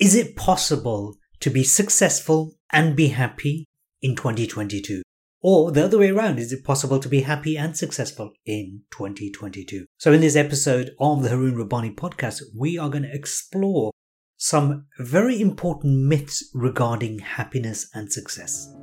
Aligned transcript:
Is 0.00 0.14
it 0.14 0.34
possible 0.34 1.18
to 1.40 1.50
be 1.50 1.62
successful 1.62 2.54
and 2.72 2.96
be 2.96 3.08
happy 3.08 3.66
in 4.00 4.16
2022? 4.16 5.02
Or 5.42 5.72
the 5.72 5.84
other 5.84 5.98
way 5.98 6.08
around, 6.08 6.38
is 6.38 6.54
it 6.54 6.64
possible 6.64 6.98
to 6.98 7.08
be 7.08 7.20
happy 7.20 7.58
and 7.58 7.76
successful 7.76 8.32
in 8.46 8.80
2022? 8.92 9.84
So, 9.98 10.14
in 10.14 10.22
this 10.22 10.36
episode 10.36 10.92
of 10.98 11.22
the 11.22 11.28
Harun 11.28 11.54
Rabbani 11.54 11.90
podcast, 11.90 12.40
we 12.56 12.78
are 12.78 12.88
going 12.88 13.02
to 13.02 13.14
explore 13.14 13.90
some 14.38 14.86
very 14.98 15.38
important 15.38 16.06
myths 16.06 16.48
regarding 16.54 17.18
happiness 17.18 17.86
and 17.92 18.10
success. 18.10 18.74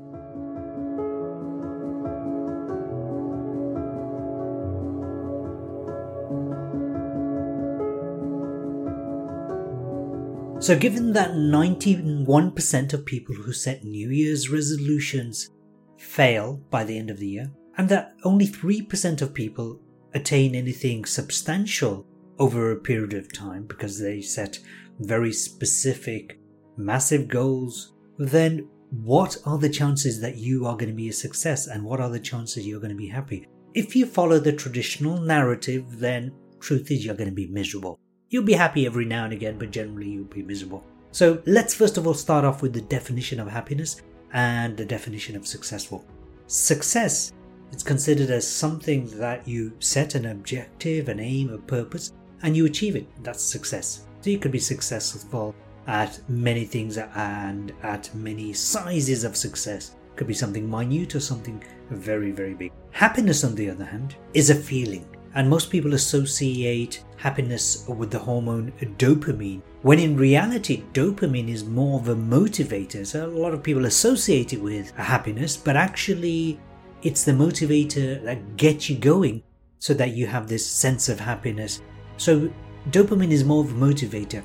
So, 10.59 10.77
given 10.77 11.13
that 11.13 11.33
91% 11.33 12.93
of 12.93 13.05
people 13.05 13.35
who 13.35 13.53
set 13.53 13.83
New 13.83 14.09
Year's 14.09 14.49
resolutions 14.49 15.51
fail 15.99 16.57
by 16.71 16.83
the 16.83 16.97
end 16.97 17.11
of 17.11 17.19
the 17.19 17.27
year, 17.27 17.51
and 17.77 17.87
that 17.89 18.15
only 18.23 18.47
3% 18.47 19.21
of 19.21 19.35
people 19.35 19.79
attain 20.15 20.55
anything 20.55 21.05
substantial 21.05 22.07
over 22.39 22.71
a 22.71 22.79
period 22.79 23.13
of 23.13 23.31
time 23.31 23.65
because 23.67 23.99
they 23.99 24.19
set 24.19 24.59
very 24.99 25.31
specific, 25.31 26.39
massive 26.75 27.27
goals, 27.27 27.93
then 28.17 28.67
what 28.89 29.37
are 29.45 29.59
the 29.59 29.69
chances 29.69 30.19
that 30.21 30.37
you 30.37 30.65
are 30.65 30.75
going 30.75 30.89
to 30.89 30.95
be 30.95 31.09
a 31.09 31.13
success 31.13 31.67
and 31.67 31.83
what 31.83 31.99
are 31.99 32.09
the 32.09 32.19
chances 32.19 32.65
you're 32.65 32.79
going 32.79 32.89
to 32.89 32.95
be 32.95 33.07
happy? 33.07 33.47
If 33.75 33.95
you 33.95 34.07
follow 34.07 34.39
the 34.39 34.53
traditional 34.53 35.19
narrative, 35.21 35.99
then 35.99 36.31
truth 36.59 36.89
is 36.89 37.05
you're 37.05 37.15
going 37.15 37.29
to 37.29 37.35
be 37.35 37.47
miserable. 37.47 37.99
You'll 38.29 38.43
be 38.43 38.53
happy 38.53 38.85
every 38.85 39.05
now 39.05 39.23
and 39.23 39.31
again, 39.31 39.57
but 39.57 39.71
generally 39.71 40.09
you'll 40.09 40.25
be 40.25 40.43
miserable. 40.43 40.83
So 41.11 41.41
let's 41.45 41.73
first 41.73 41.97
of 41.97 42.05
all 42.05 42.13
start 42.13 42.43
off 42.43 42.61
with 42.61 42.73
the 42.73 42.81
definition 42.81 43.39
of 43.39 43.47
happiness 43.47 44.01
and 44.33 44.75
the 44.75 44.85
definition 44.85 45.37
of 45.37 45.47
successful. 45.47 46.05
Success 46.47 47.31
is 47.71 47.83
considered 47.83 48.29
as 48.29 48.45
something 48.45 49.07
that 49.17 49.47
you 49.47 49.71
set 49.79 50.15
an 50.15 50.25
objective, 50.25 51.07
an 51.07 51.21
aim, 51.21 51.53
a 51.53 51.57
purpose, 51.57 52.11
and 52.43 52.55
you 52.55 52.65
achieve 52.65 52.97
it. 52.97 53.07
That's 53.23 53.41
success. 53.41 54.05
So 54.19 54.29
you 54.29 54.39
could 54.39 54.51
be 54.51 54.59
successful 54.59 55.55
at 55.87 56.19
many 56.29 56.65
things 56.65 56.97
and 56.97 57.71
at 57.81 58.13
many 58.13 58.51
sizes 58.51 59.23
of 59.23 59.37
success. 59.37 59.95
It 60.11 60.17
could 60.17 60.27
be 60.27 60.33
something 60.33 60.69
minute 60.69 61.15
or 61.15 61.21
something 61.21 61.63
very, 61.91 62.31
very 62.31 62.55
big. 62.55 62.73
Happiness, 62.91 63.45
on 63.45 63.55
the 63.55 63.69
other 63.69 63.85
hand, 63.85 64.17
is 64.33 64.49
a 64.49 64.55
feeling. 64.55 65.07
And 65.37 65.47
most 65.47 65.69
people 65.69 65.93
associate 65.93 67.03
happiness 67.17 67.87
with 67.87 68.09
the 68.09 68.17
hormone 68.17 68.73
dopamine, 68.97 69.61
when 69.83 69.99
in 69.99 70.17
reality, 70.17 70.83
dopamine 70.93 71.49
is 71.49 71.63
more 71.63 71.99
of 71.99 72.09
a 72.09 72.15
motivator. 72.15 73.05
So 73.05 73.27
a 73.27 73.29
lot 73.29 73.53
of 73.53 73.61
people 73.61 73.85
associate 73.85 74.53
it 74.53 74.59
with 74.59 74.89
happiness, 74.95 75.55
but 75.55 75.75
actually, 75.75 76.59
it's 77.03 77.23
the 77.23 77.33
motivator 77.33 78.23
that 78.23 78.57
gets 78.57 78.89
you 78.89 78.97
going 78.97 79.43
so 79.77 79.93
that 79.93 80.15
you 80.15 80.25
have 80.25 80.47
this 80.47 80.65
sense 80.65 81.07
of 81.07 81.19
happiness. 81.19 81.83
So 82.17 82.51
dopamine 82.89 83.29
is 83.29 83.43
more 83.43 83.63
of 83.63 83.69
a 83.69 83.75
motivator. 83.75 84.43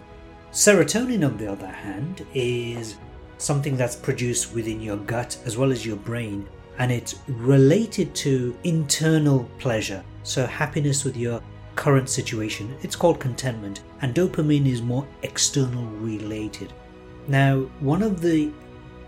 Serotonin, 0.50 1.26
on 1.26 1.38
the 1.38 1.50
other 1.50 1.68
hand, 1.68 2.26
is 2.34 2.96
something 3.38 3.78
that's 3.78 3.96
produced 3.96 4.52
within 4.52 4.82
your 4.82 4.98
gut 4.98 5.38
as 5.46 5.56
well 5.56 5.72
as 5.72 5.86
your 5.86 5.96
brain, 5.96 6.46
and 6.78 6.90
it's 6.90 7.20
related 7.28 8.14
to 8.16 8.56
internal 8.64 9.48
pleasure. 9.58 10.04
So, 10.22 10.46
happiness 10.46 11.04
with 11.04 11.16
your 11.16 11.42
current 11.74 12.08
situation. 12.08 12.76
It's 12.82 12.96
called 12.96 13.20
contentment, 13.20 13.82
and 14.00 14.14
dopamine 14.14 14.66
is 14.66 14.82
more 14.82 15.06
external 15.22 15.84
related. 15.84 16.72
Now, 17.28 17.60
one 17.80 18.02
of 18.02 18.20
the 18.20 18.50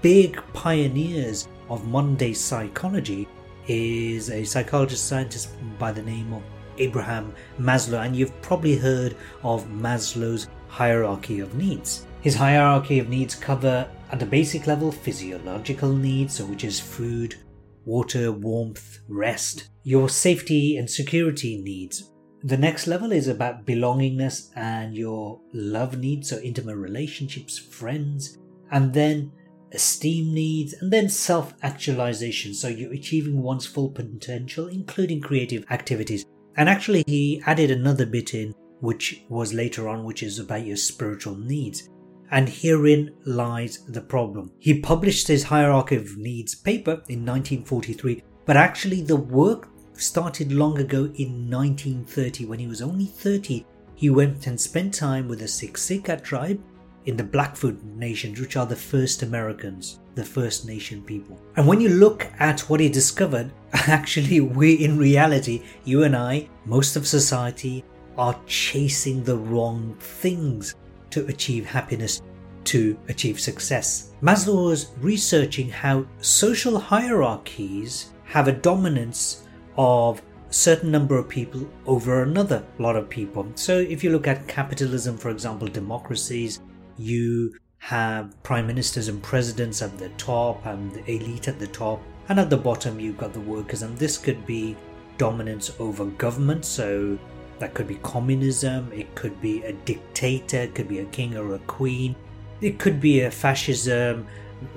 big 0.02 0.40
pioneers 0.52 1.48
of 1.68 1.86
modern 1.86 2.16
day 2.16 2.32
psychology 2.32 3.28
is 3.66 4.30
a 4.30 4.44
psychologist 4.44 5.06
scientist 5.06 5.48
by 5.78 5.92
the 5.92 6.02
name 6.02 6.32
of 6.32 6.42
Abraham 6.78 7.34
Maslow, 7.58 8.04
and 8.04 8.14
you've 8.14 8.40
probably 8.42 8.76
heard 8.76 9.16
of 9.42 9.66
Maslow's 9.68 10.48
hierarchy 10.68 11.40
of 11.40 11.54
needs. 11.54 12.06
His 12.20 12.34
hierarchy 12.34 12.98
of 12.98 13.08
needs 13.08 13.34
cover 13.34 13.88
at 14.10 14.18
the 14.18 14.26
basic 14.26 14.66
level 14.66 14.90
physiological 14.90 15.92
needs, 15.92 16.34
so 16.34 16.44
which 16.46 16.64
is 16.64 16.80
food, 16.80 17.36
water, 17.84 18.32
warmth, 18.32 19.00
rest, 19.08 19.68
your 19.82 20.08
safety 20.08 20.76
and 20.76 20.88
security 20.88 21.60
needs, 21.60 22.10
the 22.46 22.58
next 22.58 22.86
level 22.86 23.10
is 23.10 23.26
about 23.26 23.64
belongingness 23.64 24.50
and 24.54 24.94
your 24.94 25.40
love 25.54 25.98
needs, 25.98 26.28
so 26.28 26.38
intimate 26.40 26.76
relationships, 26.76 27.56
friends, 27.58 28.36
and 28.70 28.92
then 28.92 29.32
esteem 29.72 30.34
needs, 30.34 30.74
and 30.74 30.92
then 30.92 31.08
self 31.08 31.54
actualization, 31.62 32.52
so 32.52 32.68
you're 32.68 32.92
achieving 32.92 33.40
one's 33.40 33.64
full 33.64 33.88
potential, 33.88 34.68
including 34.68 35.22
creative 35.22 35.64
activities. 35.70 36.26
And 36.56 36.68
actually, 36.68 37.02
he 37.06 37.42
added 37.46 37.70
another 37.70 38.04
bit 38.04 38.34
in, 38.34 38.52
which 38.80 39.24
was 39.30 39.54
later 39.54 39.88
on, 39.88 40.04
which 40.04 40.22
is 40.22 40.38
about 40.38 40.66
your 40.66 40.76
spiritual 40.76 41.36
needs. 41.36 41.88
And 42.30 42.48
herein 42.48 43.14
lies 43.24 43.84
the 43.86 44.00
problem. 44.00 44.52
He 44.58 44.80
published 44.80 45.28
his 45.28 45.44
Hierarchy 45.44 45.96
of 45.96 46.16
Needs 46.16 46.54
paper 46.54 47.02
in 47.08 47.24
1943, 47.24 48.22
but 48.44 48.56
actually, 48.56 49.02
the 49.02 49.16
work 49.16 49.68
started 49.94 50.52
long 50.52 50.78
ago 50.78 51.04
in 51.16 51.50
1930 51.50 52.46
when 52.46 52.58
he 52.58 52.66
was 52.66 52.82
only 52.82 53.06
30. 53.06 53.64
He 53.94 54.10
went 54.10 54.46
and 54.46 54.60
spent 54.60 54.92
time 54.92 55.28
with 55.28 55.38
the 55.38 55.44
Siksika 55.44 56.22
tribe 56.22 56.60
in 57.06 57.16
the 57.16 57.24
Blackfoot 57.24 57.82
Nations, 57.82 58.40
which 58.40 58.56
are 58.56 58.66
the 58.66 58.76
first 58.76 59.22
Americans, 59.22 60.00
the 60.14 60.24
First 60.24 60.66
Nation 60.66 61.02
people. 61.02 61.40
And 61.56 61.66
when 61.66 61.80
you 61.80 61.90
look 61.90 62.26
at 62.38 62.60
what 62.62 62.80
he 62.80 62.88
discovered, 62.88 63.52
actually, 63.72 64.40
we 64.40 64.74
in 64.84 64.98
reality, 64.98 65.62
you 65.84 66.04
and 66.04 66.16
I, 66.16 66.48
most 66.64 66.96
of 66.96 67.06
society, 67.06 67.84
are 68.16 68.38
chasing 68.46 69.24
the 69.24 69.36
wrong 69.36 69.96
things 69.98 70.74
to 71.14 71.26
achieve 71.26 71.64
happiness, 71.64 72.22
to 72.64 72.96
achieve 73.08 73.40
success. 73.40 74.12
Maslow 74.22 74.66
was 74.66 74.92
researching 75.00 75.68
how 75.68 76.06
social 76.20 76.78
hierarchies 76.78 78.10
have 78.24 78.48
a 78.48 78.52
dominance 78.52 79.46
of 79.76 80.22
certain 80.50 80.90
number 80.90 81.18
of 81.18 81.28
people 81.28 81.68
over 81.86 82.22
another 82.22 82.64
lot 82.78 82.96
of 82.96 83.08
people. 83.08 83.46
So 83.54 83.78
if 83.78 84.04
you 84.04 84.10
look 84.10 84.26
at 84.26 84.46
capitalism, 84.46 85.16
for 85.16 85.30
example, 85.30 85.68
democracies, 85.68 86.60
you 86.96 87.54
have 87.78 88.40
prime 88.42 88.66
ministers 88.66 89.08
and 89.08 89.22
presidents 89.22 89.82
at 89.82 89.98
the 89.98 90.08
top 90.10 90.64
and 90.66 90.92
the 90.92 91.10
elite 91.10 91.48
at 91.48 91.58
the 91.58 91.66
top, 91.66 92.00
and 92.28 92.40
at 92.40 92.50
the 92.50 92.56
bottom 92.56 92.98
you've 92.98 93.18
got 93.18 93.32
the 93.32 93.40
workers, 93.40 93.82
and 93.82 93.98
this 93.98 94.16
could 94.16 94.46
be 94.46 94.76
dominance 95.18 95.70
over 95.78 96.06
government. 96.06 96.64
So 96.64 97.18
that 97.58 97.74
could 97.74 97.88
be 97.88 97.96
communism, 97.96 98.90
it 98.92 99.14
could 99.14 99.40
be 99.40 99.62
a 99.62 99.72
dictator, 99.72 100.58
it 100.58 100.74
could 100.74 100.88
be 100.88 101.00
a 101.00 101.04
king 101.06 101.36
or 101.36 101.54
a 101.54 101.58
queen, 101.60 102.14
it 102.60 102.78
could 102.78 103.00
be 103.00 103.20
a 103.20 103.30
fascism, 103.30 104.26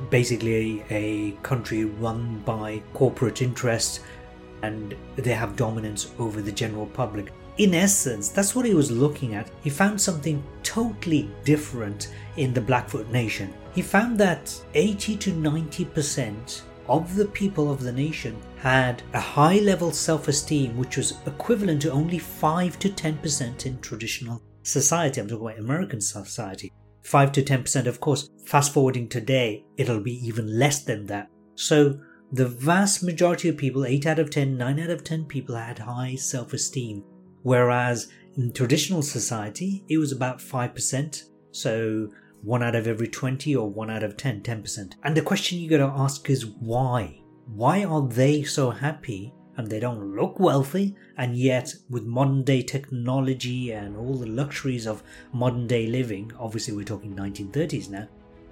basically 0.09 0.83
a 0.89 1.31
country 1.43 1.85
run 1.85 2.39
by 2.45 2.81
corporate 2.93 3.41
interests 3.41 4.01
and 4.63 4.95
they 5.15 5.33
have 5.33 5.55
dominance 5.55 6.11
over 6.19 6.41
the 6.41 6.51
general 6.51 6.87
public. 6.87 7.31
In 7.57 7.73
essence, 7.73 8.29
that's 8.29 8.55
what 8.55 8.65
he 8.65 8.73
was 8.73 8.91
looking 8.91 9.33
at. 9.33 9.49
He 9.63 9.69
found 9.69 9.99
something 9.99 10.43
totally 10.61 11.29
different 11.43 12.13
in 12.37 12.53
the 12.53 12.61
Blackfoot 12.61 13.09
Nation. 13.09 13.53
He 13.73 13.81
found 13.81 14.19
that 14.19 14.53
80 14.73 15.17
to 15.17 15.31
90% 15.31 16.61
of 16.89 17.15
the 17.15 17.25
people 17.25 17.71
of 17.71 17.81
the 17.81 17.91
nation 17.91 18.37
had 18.57 19.03
a 19.13 19.19
high 19.19 19.59
level 19.59 19.91
self 19.91 20.27
esteem, 20.27 20.77
which 20.77 20.97
was 20.97 21.17
equivalent 21.25 21.81
to 21.83 21.91
only 21.91 22.19
5 22.19 22.79
to 22.79 22.89
10% 22.89 23.65
in 23.65 23.79
traditional 23.79 24.41
society. 24.63 25.21
I'm 25.21 25.27
talking 25.27 25.45
about 25.45 25.59
American 25.59 26.01
society. 26.01 26.71
5 27.03 27.31
to 27.33 27.41
10%, 27.41 27.85
of 27.87 27.99
course. 27.99 28.29
Fast 28.45 28.73
forwarding 28.73 29.07
today, 29.07 29.65
it'll 29.77 30.01
be 30.01 30.25
even 30.27 30.59
less 30.59 30.83
than 30.83 31.05
that. 31.05 31.29
So 31.55 31.99
the 32.31 32.47
vast 32.47 33.03
majority 33.03 33.47
of 33.47 33.57
people, 33.57 33.85
8 33.85 34.05
out 34.05 34.19
of 34.19 34.29
10, 34.29 34.57
9 34.57 34.79
out 34.79 34.89
of 34.89 35.03
10 35.03 35.25
people, 35.25 35.55
had 35.55 35.79
high 35.79 36.15
self 36.15 36.53
esteem. 36.53 37.03
Whereas 37.43 38.09
in 38.35 38.51
traditional 38.51 39.01
society, 39.01 39.85
it 39.87 39.97
was 39.97 40.11
about 40.11 40.39
5%. 40.39 41.23
So 41.51 42.09
1 42.43 42.63
out 42.63 42.75
of 42.75 42.87
every 42.87 43.07
20 43.07 43.55
or 43.55 43.69
1 43.69 43.89
out 43.89 44.03
of 44.03 44.17
10, 44.17 44.41
10%. 44.41 44.93
And 45.03 45.15
the 45.15 45.21
question 45.21 45.59
you 45.59 45.69
gotta 45.69 45.91
ask 45.95 46.29
is 46.29 46.45
why? 46.45 47.21
Why 47.53 47.83
are 47.83 48.07
they 48.07 48.43
so 48.43 48.69
happy 48.69 49.33
and 49.57 49.67
they 49.67 49.79
don't 49.79 50.15
look 50.15 50.39
wealthy, 50.39 50.95
and 51.17 51.35
yet 51.35 51.73
with 51.89 52.05
modern 52.05 52.43
day 52.43 52.61
technology 52.61 53.71
and 53.71 53.97
all 53.97 54.13
the 54.13 54.27
luxuries 54.27 54.85
of 54.85 55.01
modern 55.33 55.65
day 55.65 55.87
living, 55.87 56.31
obviously 56.39 56.75
we're 56.75 56.83
talking 56.83 57.15
1930s 57.15 57.89
now, 57.89 58.07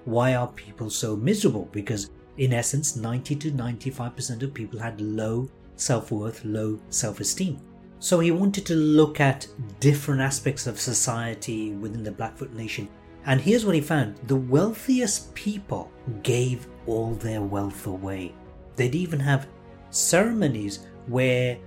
why 0.05 0.33
are 0.33 0.47
people 0.47 0.89
so 0.89 1.15
miserable? 1.15 1.69
Because 1.71 2.09
in 2.37 2.53
essence, 2.53 2.95
90 2.95 3.35
to 3.35 3.51
95% 3.51 4.41
of 4.43 4.53
people 4.53 4.79
had 4.79 4.99
low 4.99 5.49
self 5.75 6.11
worth, 6.11 6.43
low 6.43 6.79
self 6.89 7.19
esteem. 7.19 7.59
So 7.99 8.19
he 8.19 8.31
wanted 8.31 8.65
to 8.67 8.75
look 8.75 9.19
at 9.19 9.47
different 9.79 10.21
aspects 10.21 10.67
of 10.67 10.79
society 10.79 11.73
within 11.73 12.03
the 12.03 12.11
Blackfoot 12.11 12.53
Nation 12.53 12.89
And 13.25 13.41
here's 13.41 13.65
what 13.65 13.75
he 13.75 13.81
found 13.81 14.17
the 14.27 14.35
wealthiest 14.35 15.33
people 15.33 15.91
gave 16.21 16.67
all 16.85 17.15
their 17.15 17.41
wealth 17.41 17.87
away. 17.87 18.33
They'd 18.75 18.95
even 18.95 19.19
have 19.19 19.47
ceremonies 19.89 20.85
where 21.07 21.57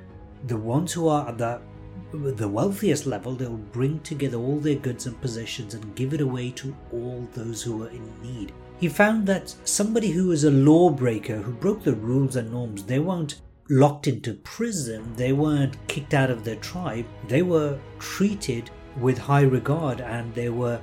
the 0.46 0.56
ones 0.56 0.92
who 0.92 1.08
are 1.08 1.28
at 1.28 1.38
the, 1.38 1.60
the 2.12 2.48
wealthiest 2.48 3.06
level, 3.06 3.34
they'll 3.34 3.56
bring 3.56 3.98
together 4.00 4.36
all 4.36 4.58
their 4.58 4.76
goods 4.76 5.06
and 5.06 5.20
possessions 5.20 5.74
and 5.74 5.94
give 5.96 6.14
it 6.14 6.20
away 6.20 6.50
to 6.52 6.76
all 6.92 7.28
those 7.32 7.62
who 7.62 7.84
are 7.84 7.90
in 7.90 8.22
need. 8.22 8.52
He 8.78 8.88
found 8.88 9.26
that 9.26 9.52
somebody 9.64 10.10
who 10.10 10.28
was 10.28 10.44
a 10.44 10.50
lawbreaker, 10.50 11.38
who 11.38 11.52
broke 11.52 11.82
the 11.82 11.94
rules 11.94 12.36
and 12.36 12.52
norms, 12.52 12.84
they 12.84 13.00
weren't 13.00 13.40
locked 13.68 14.06
into 14.06 14.34
prison, 14.34 15.12
they 15.16 15.32
weren't 15.32 15.76
kicked 15.88 16.14
out 16.14 16.30
of 16.30 16.44
their 16.44 16.56
tribe, 16.56 17.04
they 17.26 17.42
were 17.42 17.78
treated 17.98 18.70
with 19.00 19.18
high 19.18 19.42
regard 19.42 20.00
and 20.00 20.32
they 20.34 20.48
were 20.48 20.80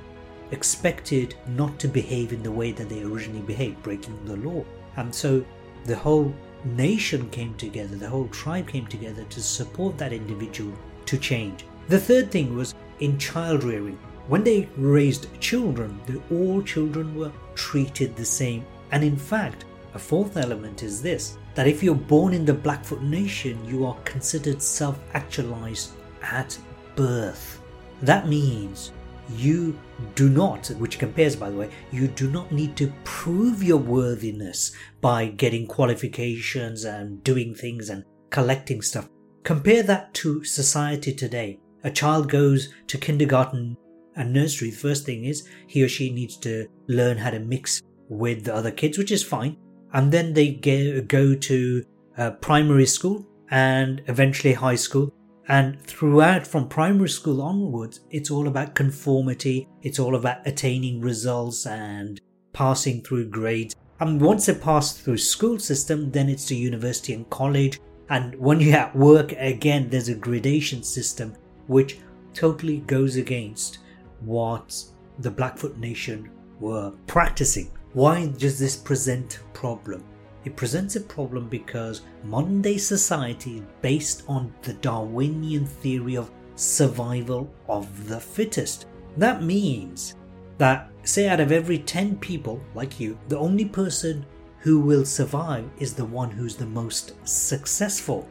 expected 0.50 1.34
not 1.48 1.78
to 1.78 1.88
behave 1.88 2.32
in 2.32 2.42
the 2.42 2.50
way 2.50 2.72
that 2.72 2.88
they 2.88 3.02
originally 3.02 3.42
behaved, 3.42 3.82
breaking 3.82 4.18
the 4.24 4.36
law. 4.36 4.64
And 4.96 5.14
so 5.14 5.44
the 5.84 5.96
whole 5.96 6.34
nation 6.64 7.28
came 7.30 7.54
together, 7.54 7.96
the 7.96 8.08
whole 8.08 8.28
tribe 8.28 8.68
came 8.68 8.86
together 8.86 9.24
to 9.24 9.40
support 9.40 9.98
that 9.98 10.12
individual 10.12 10.72
to 11.06 11.18
change. 11.18 11.64
The 11.88 12.00
third 12.00 12.30
thing 12.30 12.56
was 12.56 12.74
in 13.00 13.18
child 13.18 13.62
rearing. 13.62 13.98
When 14.28 14.42
they 14.42 14.68
raised 14.76 15.28
children, 15.40 16.00
all 16.32 16.62
children 16.62 17.14
were 17.14 17.32
treated 17.54 18.16
the 18.16 18.24
same. 18.24 18.64
And 18.90 19.04
in 19.04 19.16
fact, 19.16 19.64
a 19.94 19.98
fourth 19.98 20.36
element 20.36 20.82
is 20.82 21.00
this 21.00 21.38
that 21.54 21.66
if 21.66 21.82
you're 21.82 21.94
born 21.94 22.34
in 22.34 22.44
the 22.44 22.52
Blackfoot 22.52 23.02
Nation, 23.02 23.64
you 23.64 23.86
are 23.86 23.96
considered 24.04 24.60
self 24.60 24.98
actualized 25.14 25.92
at 26.22 26.58
birth. 26.96 27.60
That 28.02 28.28
means 28.28 28.92
you 29.30 29.78
do 30.14 30.28
not, 30.28 30.68
which 30.78 30.98
compares 30.98 31.36
by 31.36 31.50
the 31.50 31.56
way, 31.56 31.70
you 31.90 32.08
do 32.08 32.30
not 32.30 32.52
need 32.52 32.76
to 32.76 32.92
prove 33.04 33.62
your 33.62 33.78
worthiness 33.78 34.72
by 35.00 35.26
getting 35.26 35.66
qualifications 35.66 36.84
and 36.84 37.22
doing 37.24 37.54
things 37.54 37.90
and 37.90 38.04
collecting 38.30 38.82
stuff. 38.82 39.08
Compare 39.42 39.82
that 39.84 40.12
to 40.14 40.42
society 40.44 41.12
today. 41.12 41.60
A 41.84 41.90
child 41.90 42.28
goes 42.28 42.68
to 42.88 42.98
kindergarten 42.98 43.76
and 44.16 44.32
nursery. 44.32 44.70
The 44.70 44.76
first 44.76 45.06
thing 45.06 45.24
is 45.24 45.48
he 45.66 45.82
or 45.82 45.88
she 45.88 46.12
needs 46.12 46.36
to 46.38 46.66
learn 46.88 47.18
how 47.18 47.30
to 47.30 47.38
mix 47.38 47.82
with 48.08 48.44
the 48.44 48.54
other 48.54 48.70
kids, 48.70 48.98
which 48.98 49.12
is 49.12 49.22
fine. 49.22 49.56
And 49.92 50.10
then 50.10 50.32
they 50.32 50.50
go 50.52 51.34
to 51.34 51.84
uh, 52.18 52.30
primary 52.32 52.86
school 52.86 53.26
and 53.50 54.02
eventually 54.08 54.52
high 54.52 54.74
school. 54.74 55.14
And 55.48 55.80
throughout, 55.80 56.46
from 56.46 56.68
primary 56.68 57.08
school 57.08 57.40
onwards, 57.40 58.00
it's 58.10 58.30
all 58.30 58.48
about 58.48 58.74
conformity, 58.74 59.68
it's 59.82 59.98
all 59.98 60.16
about 60.16 60.46
attaining 60.46 61.00
results 61.00 61.66
and 61.66 62.20
passing 62.52 63.02
through 63.02 63.28
grades. 63.28 63.74
And 64.00 64.20
once 64.20 64.46
they 64.46 64.54
pass 64.54 64.92
through 64.92 65.18
school 65.18 65.58
system, 65.58 66.10
then 66.10 66.28
it's 66.28 66.46
to 66.46 66.56
university 66.56 67.12
and 67.12 67.28
college. 67.30 67.80
And 68.08 68.34
when 68.36 68.60
you're 68.60 68.76
at 68.76 68.96
work, 68.96 69.32
again, 69.32 69.88
there's 69.88 70.08
a 70.08 70.14
gradation 70.14 70.82
system 70.82 71.34
which 71.68 71.98
totally 72.34 72.78
goes 72.78 73.16
against 73.16 73.78
what 74.20 74.84
the 75.20 75.30
Blackfoot 75.30 75.78
Nation 75.78 76.30
were 76.60 76.92
practicing. 77.06 77.70
Why 77.92 78.26
does 78.26 78.58
this 78.58 78.76
present 78.76 79.40
problem? 79.54 80.04
It 80.46 80.54
presents 80.54 80.94
a 80.94 81.00
problem 81.00 81.48
because 81.48 82.02
modern 82.22 82.62
day 82.62 82.78
society 82.78 83.56
is 83.56 83.62
based 83.82 84.22
on 84.28 84.54
the 84.62 84.74
Darwinian 84.74 85.66
theory 85.66 86.16
of 86.16 86.30
survival 86.54 87.52
of 87.68 88.06
the 88.06 88.20
fittest. 88.20 88.86
That 89.16 89.42
means 89.42 90.14
that, 90.58 90.88
say, 91.02 91.26
out 91.26 91.40
of 91.40 91.50
every 91.50 91.78
10 91.78 92.18
people 92.18 92.60
like 92.76 93.00
you, 93.00 93.18
the 93.26 93.36
only 93.36 93.64
person 93.64 94.24
who 94.60 94.78
will 94.78 95.04
survive 95.04 95.68
is 95.78 95.94
the 95.94 96.04
one 96.04 96.30
who's 96.30 96.54
the 96.54 96.64
most 96.64 97.14
successful. 97.26 98.28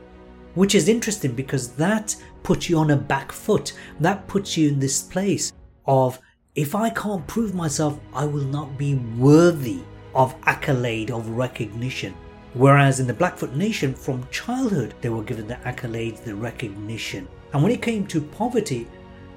Which 0.54 0.74
is 0.74 0.88
interesting 0.88 1.34
because 1.36 1.74
that 1.74 2.16
puts 2.44 2.70
you 2.70 2.78
on 2.78 2.92
a 2.92 2.96
back 2.96 3.34
foot. 3.34 3.74
That 4.00 4.26
puts 4.30 4.56
you 4.56 4.70
in 4.70 4.80
this 4.80 5.02
place 5.02 5.52
of 5.86 6.18
if 6.56 6.76
I 6.76 6.92
can't 6.92 7.28
prove 7.28 7.54
myself, 7.54 8.00
I 8.14 8.24
will 8.24 8.46
not 8.46 8.78
be 8.78 8.96
worthy 9.18 9.82
of 10.16 10.36
accolade, 10.46 11.12
of 11.12 11.30
recognition. 11.30 12.16
Whereas 12.54 13.02
in 13.02 13.08
the 13.08 13.14
Blackfoot 13.14 13.54
Nation, 13.54 13.94
from 13.94 14.28
childhood, 14.32 14.94
they 15.02 15.10
were 15.10 15.24
given 15.24 15.46
the 15.46 15.56
accolades, 15.56 16.24
the 16.24 16.34
recognition. 16.34 17.28
And 17.54 17.62
when 17.62 17.74
it 17.74 17.82
came 17.82 18.08
to 18.08 18.22
poverty, 18.22 18.88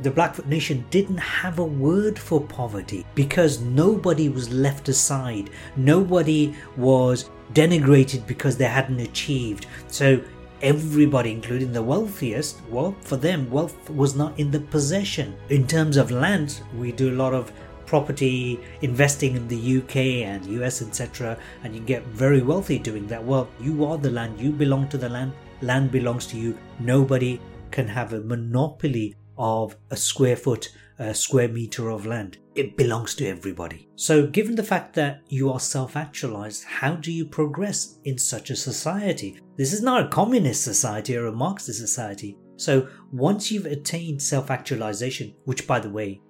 the 0.03 0.11
Blackfoot 0.11 0.47
Nation 0.47 0.85
didn't 0.91 1.19
have 1.19 1.59
a 1.59 1.65
word 1.65 2.17
for 2.17 2.41
poverty 2.41 3.05
because 3.17 3.61
nobody 3.61 4.29
was 4.29 4.53
left 4.53 4.89
aside. 4.89 5.51
Nobody 5.77 6.55
was 6.77 7.31
denigrated 7.53 8.25
because 8.27 8.57
they 8.57 8.67
hadn't 8.67 9.01
achieved. 9.01 9.67
So 9.89 10.23
everybody, 10.63 11.33
including 11.33 11.73
the 11.73 11.83
wealthiest, 11.83 12.61
well, 12.71 12.95
for 13.01 13.17
them, 13.17 13.51
wealth 13.51 13.91
was 13.91 14.15
not 14.15 14.39
in 14.39 14.53
the 14.53 14.61
possession. 14.61 15.37
In 15.49 15.67
terms 15.67 15.97
of 15.97 16.13
land, 16.13 16.61
we 16.77 16.93
do 16.93 17.11
a 17.11 17.19
lot 17.19 17.35
of 17.35 17.53
property 17.89 18.61
investing 18.83 19.35
in 19.35 19.49
the 19.49 19.79
UK 19.79 19.97
and 20.29 20.45
US, 20.47 20.83
etc., 20.83 21.39
and 21.65 21.75
you 21.75 21.81
get 21.81 22.05
very 22.07 22.43
wealthy 22.43 22.79
doing 22.79 23.07
that. 23.07 23.25
Well, 23.25 23.49
you 23.59 23.85
are 23.87 23.97
the 23.97 24.11
land, 24.11 24.39
you 24.39 24.53
belong 24.53 24.89
to 24.91 24.99
the 24.99 25.09
land, 25.09 25.33
land 25.63 25.91
belongs 25.91 26.27
to 26.29 26.37
you. 26.37 26.57
Nobody 26.79 27.41
can 27.71 27.89
have 27.89 28.13
a 28.13 28.21
monopoly 28.21 29.17
of 29.39 29.77
a 29.91 29.97
square 29.97 30.37
foot, 30.37 30.71
a 30.99 31.15
square 31.15 31.49
meter 31.49 31.89
of 31.89 32.05
land. 32.05 32.39
It 32.55 32.77
belongs 32.77 33.15
to 33.17 33.27
everybody. 33.27 33.89
So, 33.95 34.27
given 34.27 34.57
the 34.57 34.71
fact 34.73 34.95
that 34.95 35.23
you 35.29 35.51
are 35.51 35.61
self 35.61 35.97
actualized, 35.97 36.65
how 36.65 36.95
do 36.95 37.11
you 37.11 37.25
progress 37.25 37.99
in 38.05 38.19
such 38.19 38.51
a 38.51 38.57
society? 38.57 39.41
This 39.57 39.73
is 39.73 39.83
not 39.83 40.05
a 40.05 40.09
communist 40.09 40.63
society 40.63 41.17
or 41.17 41.27
a 41.27 41.33
Marxist 41.33 41.79
society. 41.79 42.37
So, 42.57 42.89
once 43.13 43.51
you've 43.51 43.67
attained 43.67 44.21
self 44.21 44.51
actualization, 44.51 45.35
which 45.45 45.67
by 45.67 45.79
the 45.79 45.91
way, 45.91 46.21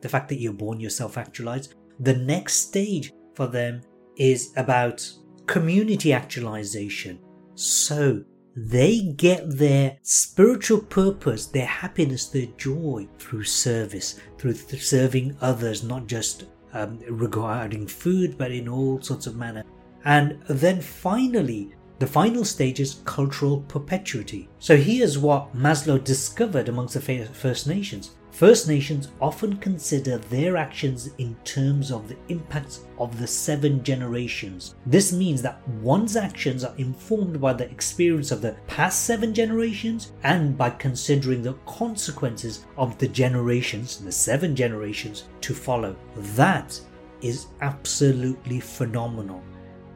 the 0.00 0.08
fact 0.08 0.28
that 0.28 0.40
you're 0.40 0.52
born, 0.52 0.80
you're 0.80 0.90
self 0.90 1.18
actualized. 1.18 1.74
The 2.00 2.16
next 2.16 2.54
stage 2.54 3.12
for 3.34 3.46
them 3.46 3.82
is 4.16 4.52
about 4.56 5.08
community 5.46 6.12
actualization. 6.12 7.18
So 7.54 8.24
they 8.56 9.12
get 9.16 9.48
their 9.48 9.98
spiritual 10.02 10.80
purpose, 10.80 11.46
their 11.46 11.66
happiness, 11.66 12.26
their 12.28 12.46
joy 12.56 13.08
through 13.18 13.44
service, 13.44 14.20
through 14.36 14.54
th- 14.54 14.84
serving 14.84 15.36
others, 15.40 15.84
not 15.84 16.06
just 16.06 16.44
um, 16.72 16.98
regarding 17.08 17.86
food, 17.86 18.36
but 18.36 18.50
in 18.50 18.68
all 18.68 19.00
sorts 19.00 19.26
of 19.26 19.36
manner. 19.36 19.64
And 20.04 20.40
then 20.48 20.80
finally, 20.80 21.74
the 21.98 22.06
final 22.06 22.44
stage 22.44 22.78
is 22.78 23.02
cultural 23.04 23.62
perpetuity. 23.62 24.48
So 24.60 24.76
here's 24.76 25.18
what 25.18 25.54
Maslow 25.56 26.02
discovered 26.02 26.68
amongst 26.68 26.94
the 26.94 27.26
First 27.32 27.66
Nations. 27.66 28.12
First 28.30 28.68
Nations 28.68 29.08
often 29.20 29.56
consider 29.56 30.18
their 30.18 30.56
actions 30.56 31.10
in 31.18 31.34
terms 31.42 31.90
of 31.90 32.08
the 32.08 32.16
impacts 32.28 32.84
of 32.98 33.18
the 33.18 33.26
seven 33.26 33.82
generations. 33.82 34.76
This 34.86 35.12
means 35.12 35.42
that 35.42 35.66
one's 35.80 36.14
actions 36.14 36.62
are 36.62 36.76
informed 36.76 37.40
by 37.40 37.52
the 37.52 37.68
experience 37.68 38.30
of 38.30 38.42
the 38.42 38.54
past 38.68 39.06
seven 39.06 39.34
generations 39.34 40.12
and 40.22 40.56
by 40.56 40.70
considering 40.70 41.42
the 41.42 41.54
consequences 41.66 42.64
of 42.76 42.96
the 42.98 43.08
generations, 43.08 43.98
the 43.98 44.12
seven 44.12 44.54
generations, 44.54 45.24
to 45.40 45.52
follow. 45.52 45.96
That 46.36 46.80
is 47.22 47.46
absolutely 47.60 48.60
phenomenal. 48.60 49.42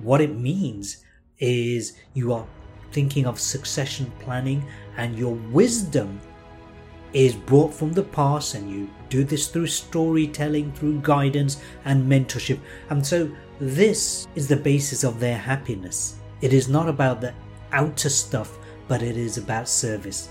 What 0.01 0.21
it 0.21 0.37
means 0.37 1.02
is 1.43 1.99
you 2.15 2.33
are 2.33 2.47
thinking 2.93 3.27
of 3.27 3.41
succession 3.41 4.11
planning 4.21 4.65
and 4.97 5.19
your 5.19 5.35
wisdom 5.51 6.21
is 7.13 7.35
brought 7.35 7.75
from 7.75 7.93
the 7.93 8.03
past 8.03 8.55
and 8.55 8.71
you 8.71 8.89
do 9.11 9.25
this 9.25 9.49
through 9.49 9.67
storytelling, 9.67 10.73
through 10.73 11.01
guidance 11.01 11.61
and 11.85 12.11
mentorship. 12.11 12.59
And 12.91 13.07
so 13.07 13.31
this 13.59 14.27
is 14.35 14.49
the 14.49 14.57
basis 14.57 15.05
of 15.05 15.21
their 15.21 15.37
happiness. 15.37 16.21
It 16.41 16.53
is 16.53 16.69
not 16.69 16.89
about 16.89 17.21
the 17.21 17.35
outer 17.73 18.09
stuff, 18.09 18.59
but 18.89 19.03
it 19.03 19.17
is 19.17 19.37
about 19.37 19.69
service. 19.69 20.31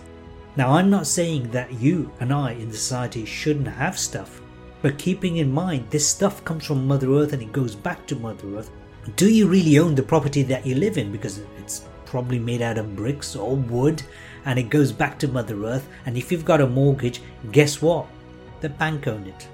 Now, 0.55 0.71
I'm 0.71 0.89
not 0.89 1.07
saying 1.07 1.51
that 1.51 1.73
you 1.73 2.11
and 2.19 2.33
I 2.33 2.53
in 2.53 2.71
society 2.71 3.25
shouldn't 3.25 3.67
have 3.67 3.97
stuff, 3.97 4.41
but 4.81 4.97
keeping 4.97 5.37
in 5.37 5.51
mind 5.51 5.89
this 5.89 6.07
stuff 6.07 6.43
comes 6.43 6.65
from 6.65 6.87
Mother 6.87 7.11
Earth 7.13 7.33
and 7.33 7.41
it 7.41 7.53
goes 7.53 7.75
back 7.75 8.07
to 8.07 8.15
Mother 8.15 8.57
Earth. 8.57 8.71
Do 9.15 9.29
you 9.29 9.47
really 9.47 9.79
own 9.79 9.95
the 9.95 10.03
property 10.03 10.43
that 10.43 10.65
you 10.65 10.75
live 10.75 10.97
in? 10.97 11.11
Because 11.11 11.41
it's 11.57 11.87
probably 12.05 12.39
made 12.39 12.61
out 12.61 12.77
of 12.77 12.95
bricks 12.95 13.35
or 13.35 13.55
wood 13.55 14.03
and 14.45 14.59
it 14.59 14.69
goes 14.69 14.91
back 14.91 15.17
to 15.19 15.27
Mother 15.27 15.65
Earth. 15.65 15.87
And 16.05 16.17
if 16.17 16.31
you've 16.31 16.45
got 16.45 16.61
a 16.61 16.67
mortgage, 16.67 17.21
guess 17.51 17.81
what? 17.81 18.07
The 18.61 18.69
bank 18.69 19.07
own 19.07 19.25
it. 19.25 19.47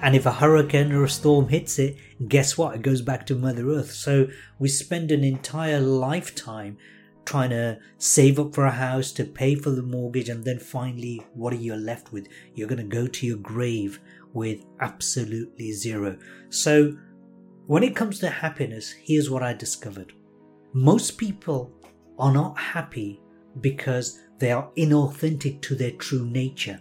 And 0.00 0.14
if 0.14 0.26
a 0.26 0.32
hurricane 0.32 0.92
or 0.92 1.04
a 1.04 1.08
storm 1.08 1.48
hits 1.48 1.78
it, 1.78 1.98
guess 2.28 2.56
what? 2.56 2.74
It 2.74 2.82
goes 2.82 3.02
back 3.02 3.26
to 3.26 3.34
Mother 3.34 3.70
Earth. 3.70 3.92
So 3.92 4.28
we 4.58 4.68
spend 4.68 5.10
an 5.10 5.24
entire 5.24 5.80
lifetime 5.80 6.78
trying 7.24 7.50
to 7.50 7.78
save 7.98 8.40
up 8.40 8.54
for 8.54 8.64
a 8.64 8.70
house 8.70 9.12
to 9.12 9.22
pay 9.22 9.54
for 9.54 9.68
the 9.70 9.82
mortgage, 9.82 10.30
and 10.30 10.46
then 10.46 10.58
finally, 10.58 11.22
what 11.34 11.52
are 11.52 11.56
you 11.56 11.74
left 11.74 12.10
with? 12.10 12.26
You're 12.54 12.68
going 12.68 12.78
to 12.78 12.96
go 12.96 13.06
to 13.06 13.26
your 13.26 13.36
grave 13.36 14.00
with 14.32 14.64
absolutely 14.80 15.72
zero. 15.72 16.16
So, 16.48 16.96
when 17.68 17.82
it 17.82 17.94
comes 17.94 18.18
to 18.18 18.30
happiness, 18.30 18.92
here's 18.92 19.28
what 19.28 19.42
I 19.42 19.52
discovered. 19.52 20.14
Most 20.72 21.18
people 21.18 21.70
are 22.18 22.32
not 22.32 22.58
happy 22.58 23.20
because 23.60 24.20
they 24.38 24.52
are 24.52 24.70
inauthentic 24.78 25.60
to 25.60 25.74
their 25.74 25.90
true 25.90 26.24
nature. 26.26 26.80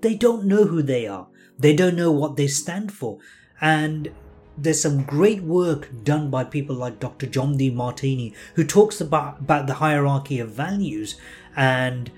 They 0.00 0.14
don't 0.14 0.46
know 0.46 0.64
who 0.64 0.80
they 0.80 1.06
are. 1.06 1.26
They 1.58 1.76
don't 1.76 1.96
know 1.96 2.12
what 2.12 2.34
they 2.34 2.46
stand 2.46 2.90
for. 2.90 3.18
And 3.60 4.10
there's 4.56 4.80
some 4.80 5.04
great 5.04 5.42
work 5.42 5.90
done 6.02 6.30
by 6.30 6.44
people 6.44 6.76
like 6.76 6.98
Dr. 6.98 7.26
John 7.26 7.58
Demartini, 7.58 8.34
who 8.54 8.64
talks 8.64 9.02
about, 9.02 9.40
about 9.40 9.66
the 9.66 9.74
hierarchy 9.74 10.38
of 10.38 10.48
values. 10.50 11.20
And 11.56 12.10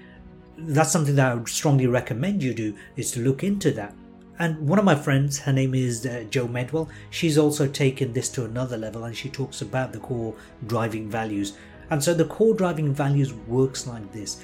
that's 0.56 0.92
something 0.92 1.16
that 1.16 1.32
I 1.32 1.34
would 1.34 1.48
strongly 1.48 1.88
recommend 1.88 2.44
you 2.44 2.54
do, 2.54 2.76
is 2.94 3.10
to 3.10 3.20
look 3.20 3.42
into 3.42 3.72
that. 3.72 3.92
And 4.40 4.68
one 4.68 4.78
of 4.78 4.84
my 4.84 4.94
friends, 4.94 5.38
her 5.40 5.52
name 5.52 5.74
is 5.74 6.06
uh, 6.06 6.24
Jo 6.30 6.46
Medwell, 6.46 6.88
she's 7.10 7.38
also 7.38 7.66
taken 7.66 8.12
this 8.12 8.28
to 8.30 8.44
another 8.44 8.76
level 8.76 9.04
and 9.04 9.16
she 9.16 9.28
talks 9.28 9.62
about 9.62 9.92
the 9.92 9.98
core 9.98 10.34
driving 10.66 11.10
values. 11.10 11.56
And 11.90 12.02
so 12.02 12.14
the 12.14 12.24
core 12.24 12.54
driving 12.54 12.94
values 12.94 13.32
works 13.32 13.86
like 13.86 14.12
this 14.12 14.42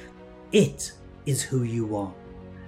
it 0.52 0.92
is 1.26 1.42
who 1.42 1.62
you 1.62 1.96
are. 1.96 2.12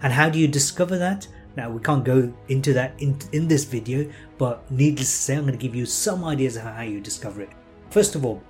And 0.03 0.13
how 0.13 0.29
do 0.29 0.39
you 0.39 0.49
discover 0.49 0.99
that? 0.99 1.27
Now, 1.57 1.71
we 1.71 1.81
can't 1.81 2.05
go 2.05 2.33
into 2.49 2.73
that 2.75 3.01
in, 3.01 3.19
in 3.33 3.49
this 3.49 3.65
video, 3.65 4.11
but 4.37 4.71
needless 4.71 5.11
to 5.11 5.23
say, 5.23 5.37
I'm 5.37 5.43
going 5.43 5.53
to 5.53 5.59
give 5.59 5.75
you 5.75 5.87
some 5.87 6.25
ideas 6.25 6.57
of 6.57 6.65
how 6.65 6.83
you 6.83 7.01
discover 7.01 7.43
it. 7.43 7.49
First 7.91 8.15
of 8.15 8.27
all, 8.27 8.43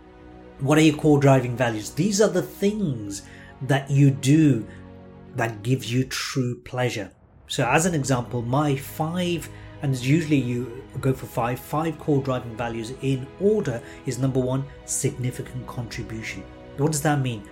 what 0.61 0.76
are 0.78 0.83
your 0.83 0.97
core 0.97 1.21
driving 1.21 1.56
values? 1.56 1.90
These 1.90 2.21
are 2.21 2.28
the 2.28 2.42
things 2.42 3.23
that 3.62 3.90
you 3.90 4.11
do 4.11 4.66
that 5.37 5.62
gives 5.62 5.92
you 5.92 6.04
true 6.04 6.59
pleasure. 6.62 7.12
So, 7.48 7.66
as 7.66 7.86
an 7.86 7.94
example, 7.94 8.42
my 8.42 8.76
five, 8.76 9.48
and 9.82 9.96
usually 9.96 10.36
you 10.36 10.82
go 11.00 11.12
for 11.12 11.26
five, 11.26 11.60
five 11.60 11.98
core 11.98 12.22
driving 12.22 12.56
values 12.56 12.92
in 13.02 13.26
order 13.40 13.80
is 14.06 14.18
number 14.18 14.40
one, 14.40 14.64
significant 14.84 15.66
contribution. 15.66 16.42
What 16.76 16.92
does 16.92 17.02
that 17.02 17.20
mean? 17.20 17.48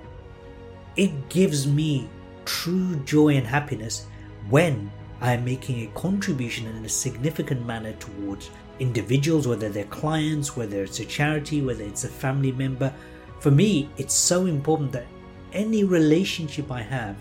It 0.97 1.29
gives 1.29 1.67
me 1.67 2.09
true 2.45 2.97
joy 3.05 3.37
and 3.37 3.47
happiness 3.47 4.07
when 4.49 4.91
I 5.21 5.33
am 5.33 5.45
making 5.45 5.81
a 5.81 5.93
contribution 5.99 6.67
in 6.67 6.85
a 6.85 6.89
significant 6.89 7.65
manner 7.65 7.93
towards 7.95 8.51
individuals, 8.79 9.47
whether 9.47 9.69
they're 9.69 9.85
clients, 9.85 10.57
whether 10.57 10.83
it's 10.83 11.01
a 11.01 11.05
charity, 11.05 11.63
whether 11.63 11.85
it's 11.85 12.05
a 12.05 12.09
family 12.09 12.53
member. 12.53 12.93
For 13.41 13.51
me, 13.51 13.89
it's 13.97 14.15
so 14.15 14.47
important 14.47 14.93
that 14.93 15.07
any 15.53 15.85
relationship 15.85 16.71
I 16.71 16.83
have, 16.83 17.17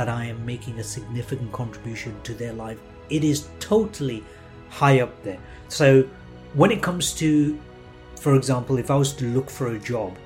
that 0.00 0.08
I 0.08 0.24
am 0.24 0.46
making 0.46 0.78
a 0.78 0.82
significant 0.82 1.52
contribution 1.52 2.18
to 2.22 2.32
their 2.32 2.54
life. 2.54 2.80
It 3.10 3.22
is 3.22 3.50
totally 3.58 4.24
high 4.70 5.00
up 5.00 5.22
there. 5.22 5.38
So, 5.68 6.08
when 6.54 6.70
it 6.70 6.80
comes 6.80 7.12
to, 7.16 7.60
for 8.18 8.34
example, 8.34 8.78
if 8.78 8.90
I 8.90 8.96
was 8.96 9.12
to 9.16 9.26
look 9.26 9.50
for 9.50 9.74
a 9.74 9.78
job, 9.78 10.16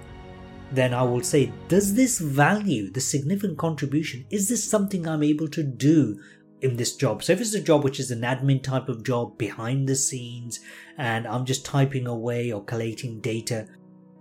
then 0.70 0.94
I 0.94 1.02
will 1.02 1.24
say, 1.24 1.52
does 1.66 1.92
this 1.92 2.20
value, 2.20 2.88
the 2.92 3.00
significant 3.00 3.58
contribution, 3.58 4.24
is 4.30 4.48
this 4.48 4.62
something 4.62 5.08
I'm 5.08 5.24
able 5.24 5.48
to 5.48 5.64
do 5.64 6.20
in 6.60 6.76
this 6.76 6.94
job. 6.94 7.24
So 7.24 7.32
if 7.32 7.40
it's 7.40 7.54
a 7.54 7.60
job 7.60 7.82
which 7.82 7.98
is 7.98 8.12
an 8.12 8.20
admin 8.20 8.62
type 8.62 8.88
of 8.88 9.02
job 9.02 9.36
behind 9.38 9.88
the 9.88 9.96
scenes 9.96 10.60
and 10.98 11.26
I'm 11.26 11.44
just 11.44 11.66
typing 11.66 12.06
away 12.06 12.52
or 12.52 12.62
collating 12.62 13.20
data, 13.20 13.66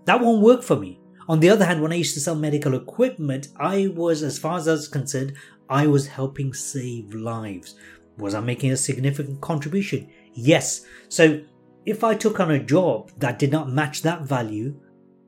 that 0.05 0.19
won't 0.19 0.41
work 0.41 0.63
for 0.63 0.77
me. 0.77 0.99
On 1.27 1.39
the 1.39 1.49
other 1.49 1.65
hand, 1.65 1.81
when 1.81 1.93
I 1.93 1.97
used 1.97 2.13
to 2.15 2.19
sell 2.19 2.35
medical 2.35 2.75
equipment, 2.75 3.47
I 3.57 3.87
was, 3.87 4.23
as 4.23 4.37
far 4.37 4.57
as 4.57 4.67
I 4.67 4.71
was 4.71 4.87
concerned, 4.87 5.33
I 5.69 5.87
was 5.87 6.07
helping 6.07 6.53
save 6.53 7.13
lives. 7.13 7.75
Was 8.17 8.35
I 8.35 8.41
making 8.41 8.71
a 8.71 8.77
significant 8.77 9.39
contribution? 9.41 10.09
Yes. 10.33 10.85
So 11.09 11.41
if 11.85 12.03
I 12.03 12.15
took 12.15 12.39
on 12.39 12.51
a 12.51 12.63
job 12.63 13.11
that 13.17 13.39
did 13.39 13.51
not 13.51 13.71
match 13.71 14.01
that 14.01 14.23
value, 14.23 14.75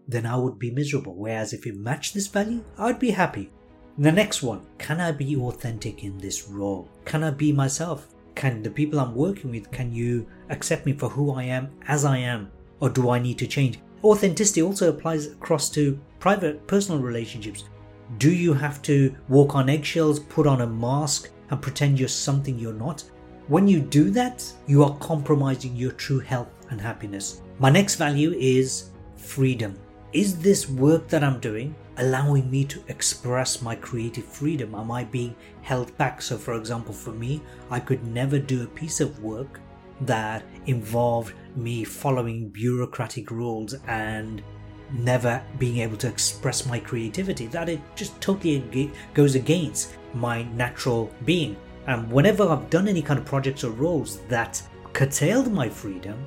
then 0.08 0.26
I 0.26 0.36
would 0.36 0.60
be 0.60 0.72
miserable. 0.72 1.16
Whereas 1.16 1.54
if 1.54 1.66
it 1.66 1.78
matched 1.78 2.14
this 2.14 2.28
value, 2.28 2.64
I'd 2.78 3.00
be 3.00 3.12
happy. 3.12 3.52
The 3.98 4.12
next 4.12 4.44
one 4.44 4.66
can 4.78 5.00
I 5.00 5.14
be 5.14 5.38
authentic 5.38 6.04
in 6.04 6.18
this 6.18 6.50
role? 6.50 6.90
Can 7.06 7.24
I 7.24 7.32
be 7.32 7.54
myself? 7.54 8.08
Can 8.36 8.62
the 8.62 8.70
people 8.70 9.00
I'm 9.00 9.16
working 9.16 9.52
with, 9.52 9.72
can 9.72 9.94
you 9.94 10.28
accept 10.50 10.86
me 10.86 10.92
for 10.92 11.08
who 11.08 11.32
I 11.32 11.44
am 11.44 11.72
as 11.88 12.04
I 12.04 12.18
am? 12.18 12.52
Or 12.82 12.90
do 12.90 13.10
I 13.10 13.20
need 13.20 13.38
to 13.40 13.48
change? 13.48 13.80
Authenticity 14.06 14.62
also 14.62 14.90
applies 14.90 15.26
across 15.26 15.68
to 15.72 16.00
private, 16.20 16.68
personal 16.68 17.02
relationships. 17.02 17.64
Do 18.20 18.32
you 18.32 18.54
have 18.54 18.80
to 18.84 19.16
walk 19.30 19.56
on 19.56 19.68
eggshells, 19.68 20.20
put 20.20 20.46
on 20.46 20.62
a 20.62 20.68
mask, 20.68 21.32
and 21.50 21.60
pretend 21.60 22.00
you're 22.00 22.08
something 22.08 22.60
you're 22.60 22.72
not? 22.72 23.04
When 23.48 23.68
you 23.68 23.80
do 23.80 24.12
that, 24.12 24.46
you 24.68 24.84
are 24.84 24.96
compromising 24.98 25.76
your 25.76 25.92
true 25.94 26.20
health 26.20 26.50
and 26.70 26.80
happiness. 26.80 27.42
My 27.58 27.72
next 27.72 27.96
value 27.96 28.34
is 28.38 28.92
freedom. 29.18 29.76
Is 30.14 30.38
this 30.38 30.70
work 30.70 31.08
that 31.08 31.24
I'm 31.24 31.40
doing 31.40 31.74
allowing 31.98 32.52
me 32.52 32.64
to 32.66 32.84
express 32.90 33.64
my 33.64 33.74
creative 33.74 34.26
freedom? 34.26 34.76
Am 34.76 34.92
I 34.92 35.06
being 35.06 35.36
held 35.64 35.98
back? 35.98 36.22
So, 36.22 36.38
for 36.38 36.54
example, 36.54 36.94
for 36.94 37.12
me, 37.12 37.42
I 37.72 37.80
could 37.80 38.06
never 38.06 38.38
do 38.38 38.62
a 38.62 38.68
piece 38.68 39.02
of 39.02 39.24
work 39.24 39.60
that 40.02 40.44
involved 40.66 41.34
me 41.56 41.84
following 41.84 42.50
bureaucratic 42.50 43.32
rules 43.32 43.76
and 43.88 44.42
never 44.92 45.42
being 45.58 45.80
able 45.80 45.98
to 45.98 46.08
express 46.08 46.66
my 46.66 46.80
creativity. 46.80 47.48
That 47.48 47.70
it 47.70 47.82
just 47.96 48.20
totally 48.22 48.92
goes 49.14 49.36
against 49.36 49.96
my 50.14 50.44
natural 50.44 51.12
being. 51.26 51.56
And 51.88 52.12
whenever 52.12 52.48
I've 52.48 52.70
done 52.70 52.88
any 52.88 53.02
kind 53.02 53.20
of 53.20 53.26
projects 53.26 53.64
or 53.64 53.72
roles 53.72 54.20
that 54.28 54.62
curtailed 54.94 55.52
my 55.52 55.70
freedom, 55.70 56.24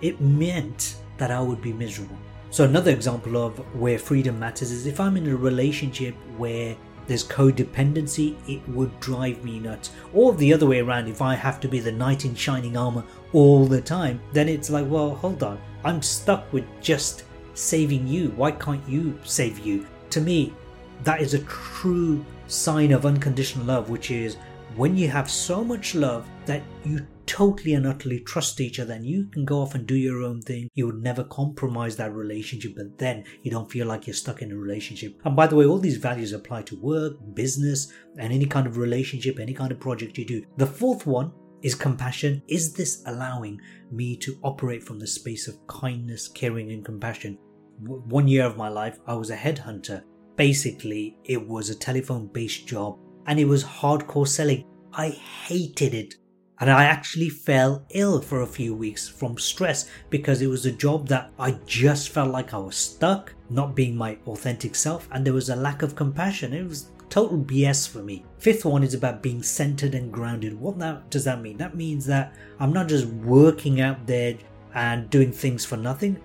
it 0.00 0.20
meant 0.20 0.96
that 1.18 1.30
I 1.30 1.40
would 1.40 1.60
be 1.60 1.72
miserable. 1.72 2.16
So, 2.50 2.64
another 2.64 2.90
example 2.90 3.36
of 3.36 3.58
where 3.74 3.98
freedom 3.98 4.38
matters 4.38 4.70
is 4.70 4.86
if 4.86 5.00
I'm 5.00 5.16
in 5.16 5.26
a 5.28 5.36
relationship 5.36 6.14
where 6.36 6.76
there's 7.06 7.24
codependency, 7.24 8.36
it 8.48 8.66
would 8.68 8.98
drive 9.00 9.44
me 9.44 9.58
nuts. 9.58 9.90
Or 10.12 10.34
the 10.34 10.52
other 10.52 10.66
way 10.66 10.80
around, 10.80 11.08
if 11.08 11.22
I 11.22 11.34
have 11.34 11.60
to 11.60 11.68
be 11.68 11.80
the 11.80 11.92
knight 11.92 12.24
in 12.24 12.34
shining 12.34 12.76
armor 12.76 13.04
all 13.32 13.66
the 13.66 13.80
time, 13.80 14.20
then 14.32 14.48
it's 14.48 14.70
like, 14.70 14.88
well, 14.88 15.14
hold 15.14 15.42
on, 15.42 15.60
I'm 15.84 16.02
stuck 16.02 16.52
with 16.52 16.64
just 16.80 17.24
saving 17.54 18.06
you. 18.06 18.28
Why 18.36 18.52
can't 18.52 18.86
you 18.88 19.18
save 19.24 19.58
you? 19.58 19.86
To 20.10 20.20
me, 20.20 20.52
that 21.04 21.20
is 21.20 21.34
a 21.34 21.40
true 21.40 22.24
sign 22.46 22.92
of 22.92 23.06
unconditional 23.06 23.66
love, 23.66 23.90
which 23.90 24.10
is 24.10 24.36
when 24.76 24.96
you 24.96 25.08
have 25.08 25.30
so 25.30 25.64
much 25.64 25.94
love 25.94 26.26
that 26.46 26.62
you 26.84 27.06
totally 27.26 27.74
and 27.74 27.86
utterly 27.86 28.20
trust 28.20 28.60
each 28.60 28.78
other 28.78 28.94
and 28.94 29.06
you 29.06 29.26
can 29.26 29.44
go 29.44 29.60
off 29.60 29.74
and 29.74 29.86
do 29.86 29.94
your 29.94 30.22
own 30.22 30.40
thing. 30.40 30.68
You 30.74 30.86
would 30.86 31.02
never 31.02 31.24
compromise 31.24 31.96
that 31.96 32.12
relationship, 32.12 32.74
but 32.76 32.98
then 32.98 33.24
you 33.42 33.50
don't 33.50 33.70
feel 33.70 33.86
like 33.86 34.06
you're 34.06 34.14
stuck 34.14 34.42
in 34.42 34.52
a 34.52 34.56
relationship. 34.56 35.20
And 35.24 35.36
by 35.36 35.46
the 35.46 35.56
way, 35.56 35.66
all 35.66 35.78
these 35.78 35.96
values 35.96 36.32
apply 36.32 36.62
to 36.62 36.80
work, 36.80 37.14
business, 37.34 37.92
and 38.18 38.32
any 38.32 38.46
kind 38.46 38.66
of 38.66 38.76
relationship, 38.76 39.38
any 39.38 39.54
kind 39.54 39.72
of 39.72 39.80
project 39.80 40.18
you 40.18 40.24
do. 40.24 40.44
The 40.56 40.66
fourth 40.66 41.06
one 41.06 41.32
is 41.62 41.74
compassion. 41.74 42.42
Is 42.48 42.72
this 42.72 43.02
allowing 43.06 43.60
me 43.90 44.16
to 44.18 44.38
operate 44.42 44.82
from 44.82 44.98
the 44.98 45.06
space 45.06 45.48
of 45.48 45.66
kindness, 45.66 46.28
caring, 46.28 46.72
and 46.72 46.84
compassion? 46.84 47.38
One 47.80 48.28
year 48.28 48.44
of 48.44 48.56
my 48.56 48.68
life, 48.68 48.98
I 49.06 49.14
was 49.14 49.30
a 49.30 49.36
headhunter. 49.36 50.02
Basically, 50.36 51.16
it 51.24 51.46
was 51.46 51.70
a 51.70 51.78
telephone 51.78 52.26
based 52.26 52.66
job 52.66 52.98
and 53.26 53.38
it 53.38 53.44
was 53.44 53.64
hardcore 53.64 54.28
selling. 54.28 54.64
I 54.92 55.10
hated 55.10 55.94
it 55.94 56.16
and 56.60 56.70
I 56.70 56.84
actually 56.84 57.28
fell 57.28 57.84
ill 57.90 58.20
for 58.20 58.42
a 58.42 58.46
few 58.46 58.74
weeks 58.74 59.08
from 59.08 59.38
stress 59.38 59.88
because 60.10 60.42
it 60.42 60.46
was 60.46 60.66
a 60.66 60.72
job 60.72 61.08
that 61.08 61.32
I 61.38 61.52
just 61.66 62.10
felt 62.10 62.30
like 62.30 62.54
I 62.54 62.58
was 62.58 62.76
stuck, 62.76 63.34
not 63.50 63.74
being 63.74 63.96
my 63.96 64.18
authentic 64.26 64.74
self, 64.74 65.08
and 65.12 65.26
there 65.26 65.34
was 65.34 65.48
a 65.48 65.56
lack 65.56 65.82
of 65.82 65.96
compassion. 65.96 66.52
It 66.52 66.68
was 66.68 66.90
total 67.08 67.38
BS 67.38 67.88
for 67.88 67.98
me. 68.02 68.24
Fifth 68.38 68.64
one 68.64 68.82
is 68.82 68.94
about 68.94 69.22
being 69.22 69.42
centered 69.42 69.94
and 69.94 70.12
grounded. 70.12 70.58
What 70.58 70.78
that, 70.78 71.10
does 71.10 71.24
that 71.24 71.42
mean? 71.42 71.56
That 71.58 71.76
means 71.76 72.06
that 72.06 72.34
I'm 72.58 72.72
not 72.72 72.88
just 72.88 73.06
working 73.06 73.80
out 73.80 74.06
there 74.06 74.36
and 74.74 75.10
doing 75.10 75.32
things 75.32 75.64
for 75.64 75.76
nothing. 75.76 76.18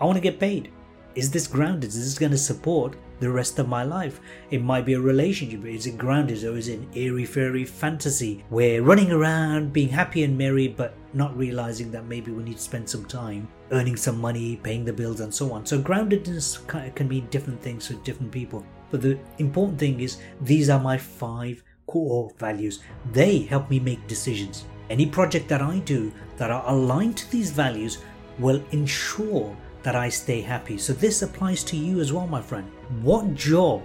I 0.00 0.06
want 0.06 0.16
to 0.16 0.22
get 0.22 0.40
paid. 0.40 0.72
Is 1.14 1.30
this 1.30 1.46
grounded? 1.46 1.90
Is 1.90 2.04
this 2.04 2.18
going 2.18 2.32
to 2.32 2.38
support 2.38 2.96
the 3.20 3.30
rest 3.30 3.58
of 3.58 3.68
my 3.68 3.82
life. 3.82 4.20
It 4.50 4.62
might 4.62 4.84
be 4.84 4.94
a 4.94 5.00
relationship. 5.00 5.64
Is 5.64 5.86
it 5.86 5.98
grounded 5.98 6.44
or 6.44 6.56
is 6.56 6.68
it 6.68 6.80
an 6.80 6.90
airy 6.94 7.24
fairy 7.24 7.64
fantasy? 7.64 8.44
We're 8.50 8.82
running 8.82 9.12
around 9.12 9.72
being 9.72 9.88
happy 9.88 10.24
and 10.24 10.36
merry, 10.36 10.68
but 10.68 10.94
not 11.12 11.36
realizing 11.36 11.90
that 11.92 12.06
maybe 12.06 12.32
we 12.32 12.42
need 12.42 12.56
to 12.56 12.62
spend 12.62 12.88
some 12.88 13.04
time 13.04 13.48
earning 13.70 13.96
some 13.96 14.20
money, 14.20 14.56
paying 14.62 14.84
the 14.84 14.92
bills, 14.92 15.20
and 15.20 15.34
so 15.34 15.52
on. 15.52 15.66
So, 15.66 15.80
groundedness 15.80 16.94
can 16.94 17.08
mean 17.08 17.26
different 17.30 17.60
things 17.60 17.86
for 17.86 17.94
different 18.04 18.32
people. 18.32 18.64
But 18.90 19.02
the 19.02 19.18
important 19.38 19.78
thing 19.78 20.00
is, 20.00 20.18
these 20.42 20.70
are 20.70 20.80
my 20.80 20.96
five 20.96 21.62
core 21.86 22.30
values. 22.38 22.80
They 23.12 23.40
help 23.40 23.70
me 23.70 23.80
make 23.80 24.06
decisions. 24.06 24.64
Any 24.90 25.06
project 25.06 25.48
that 25.48 25.62
I 25.62 25.78
do 25.80 26.12
that 26.36 26.50
are 26.50 26.64
aligned 26.66 27.16
to 27.18 27.30
these 27.30 27.50
values 27.50 27.98
will 28.38 28.62
ensure 28.72 29.56
that 29.82 29.96
I 29.96 30.08
stay 30.08 30.40
happy. 30.40 30.78
So, 30.78 30.92
this 30.92 31.22
applies 31.22 31.64
to 31.64 31.76
you 31.76 32.00
as 32.00 32.12
well, 32.12 32.26
my 32.26 32.42
friend. 32.42 32.70
What 33.02 33.34
job, 33.34 33.82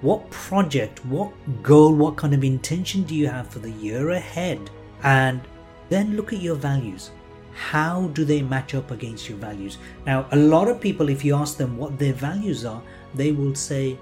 what 0.00 0.30
project, 0.30 1.04
what 1.06 1.32
goal, 1.62 1.94
what 1.94 2.16
kind 2.16 2.34
of 2.34 2.44
intention 2.44 3.02
do 3.02 3.14
you 3.14 3.26
have 3.26 3.48
for 3.48 3.58
the 3.58 3.70
year 3.70 4.10
ahead? 4.10 4.70
And 5.02 5.40
then 5.88 6.16
look 6.16 6.32
at 6.32 6.40
your 6.40 6.56
values. 6.56 7.10
How 7.52 8.06
do 8.08 8.24
they 8.24 8.40
match 8.40 8.74
up 8.74 8.90
against 8.92 9.28
your 9.28 9.38
values? 9.38 9.78
Now, 10.06 10.26
a 10.30 10.36
lot 10.36 10.68
of 10.68 10.80
people, 10.80 11.08
if 11.08 11.24
you 11.24 11.34
ask 11.34 11.56
them 11.56 11.76
what 11.76 11.98
their 11.98 12.12
values 12.12 12.64
are, 12.64 12.82
they 13.14 13.32
will 13.32 13.54
say, 13.54 13.98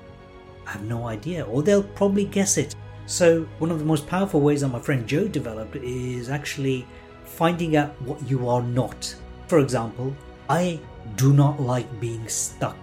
I 0.66 0.72
have 0.72 0.82
no 0.82 1.06
idea, 1.06 1.44
or 1.46 1.62
they'll 1.62 1.82
probably 1.82 2.24
guess 2.24 2.58
it. 2.58 2.74
So, 3.06 3.46
one 3.58 3.70
of 3.70 3.78
the 3.78 3.84
most 3.84 4.06
powerful 4.06 4.40
ways 4.40 4.60
that 4.60 4.68
my 4.68 4.80
friend 4.80 5.06
Jo 5.06 5.28
developed 5.28 5.76
is 5.76 6.28
actually 6.28 6.86
finding 7.24 7.76
out 7.76 8.00
what 8.02 8.28
you 8.28 8.48
are 8.48 8.62
not. 8.62 9.14
For 9.46 9.60
example, 9.60 10.14
I 10.48 10.80
do 11.14 11.32
not 11.32 11.60
like 11.60 12.00
being 12.00 12.28
stuck. 12.28 12.76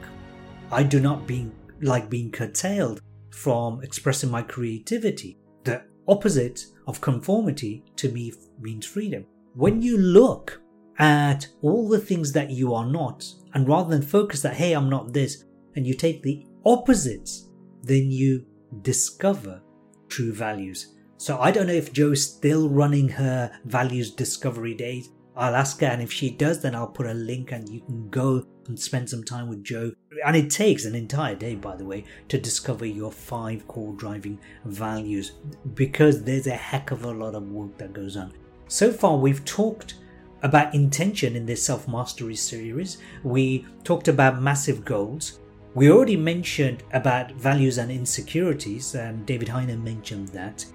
I 0.74 0.84
do 0.84 1.00
not 1.00 1.28
being, 1.28 1.52
like 1.82 2.10
being 2.10 2.32
curtailed 2.32 3.02
from 3.32 3.82
expressing 3.84 4.30
my 4.32 4.42
creativity. 4.42 5.38
The 5.64 5.84
opposite 6.08 6.66
of 6.88 7.02
conformity 7.02 7.84
to 7.98 8.12
me 8.12 8.34
means 8.60 8.86
freedom. 8.86 9.26
When 9.56 9.82
you 9.82 9.98
look 9.98 10.60
at 11.00 11.48
all 11.62 11.88
the 11.88 12.00
things 12.00 12.32
that 12.34 12.50
you 12.50 12.74
are 12.74 12.86
not, 12.86 13.26
and 13.54 13.68
rather 13.68 13.90
than 13.90 14.02
focus 14.02 14.42
that, 14.42 14.56
hey, 14.56 14.74
I'm 14.74 14.90
not 14.90 15.14
this, 15.14 15.46
and 15.76 15.86
you 15.86 15.94
take 15.94 16.22
the 16.22 16.46
opposites, 16.66 17.50
then 17.84 18.12
you 18.12 18.46
discover 18.82 19.62
true 20.10 20.34
values. 20.34 20.96
So 21.18 21.40
I 21.40 21.52
don't 21.52 21.68
know 21.68 21.74
if 21.74 21.94
Jo's 21.94 22.24
still 22.24 22.70
running 22.70 23.08
her 23.10 23.52
values 23.66 24.12
discovery 24.12 24.74
days. 24.74 25.10
I'll 25.36 25.56
ask 25.56 25.80
her, 25.80 25.88
and 25.88 26.02
if 26.02 26.12
she 26.12 26.30
does, 26.30 26.62
then 26.62 26.76
I'll 26.76 26.88
put 26.88 27.08
a 27.08 27.14
link 27.14 27.52
and 27.52 27.68
you 27.70 27.82
can 27.82 28.10
go 28.10 28.46
and 28.68 28.80
spend 28.80 29.10
some 29.10 29.24
time 29.24 29.50
with 29.50 29.64
Jo. 29.64 29.92
And 30.26 30.36
it 30.36 30.50
takes 30.50 30.86
an 30.86 30.96
entire 30.96 31.36
day, 31.36 31.56
by 31.56 31.76
the 31.76 31.86
way, 31.86 32.06
to 32.30 32.38
discover 32.38 32.86
your 32.86 33.12
five 33.12 33.68
core 33.68 33.94
driving 33.94 34.40
values 34.66 35.34
because 35.74 36.24
there's 36.24 36.48
a 36.48 36.56
heck 36.56 36.92
of 36.92 37.06
a 37.06 37.12
lot 37.12 37.36
of 37.36 37.52
work 37.52 37.78
that 37.78 37.94
goes 37.94 38.18
on. 38.18 38.34
So 38.68 38.92
far, 38.92 39.18
we've 39.18 39.44
talked 39.46 39.96
about 40.42 40.76
intention 40.76 41.36
in 41.36 41.46
this 41.46 41.66
self 41.66 41.88
mastery 41.88 42.36
series. 42.36 42.98
We 43.24 43.66
talked 43.84 44.08
about 44.08 44.42
massive 44.42 44.86
goals. 44.86 45.40
We 45.74 45.90
already 45.90 46.18
mentioned 46.18 46.84
about 46.94 47.32
values 47.32 47.80
and 47.80 47.92
insecurities, 47.92 48.94
and 48.94 49.26
David 49.26 49.48
Heiner 49.48 49.82
mentioned 49.82 50.28
that. 50.30 50.66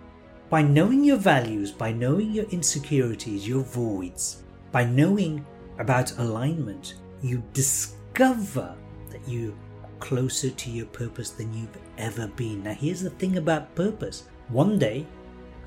By 0.51 0.63
knowing 0.63 1.05
your 1.05 1.19
values, 1.19 1.71
by 1.71 1.93
knowing 1.93 2.33
your 2.33 2.47
insecurities, 2.47 3.47
your 3.47 3.63
voids, 3.63 4.43
by 4.73 4.85
knowing 4.85 5.45
about 5.79 6.19
alignment, 6.19 6.95
you 7.23 7.43
discover 7.53 8.75
that 9.11 9.21
you're 9.27 9.55
closer 10.01 10.51
to 10.51 10.71
your 10.71 10.87
purpose 10.87 11.31
than 11.31 11.53
you've 11.53 11.79
ever 11.97 12.29
been. 12.29 12.63
Now, 12.63 12.75
here's 12.75 13.01
the 13.01 13.11
thing 13.11 13.37
about 13.37 13.75
purpose 13.75 14.25
one 14.49 14.79
day 14.79 15.07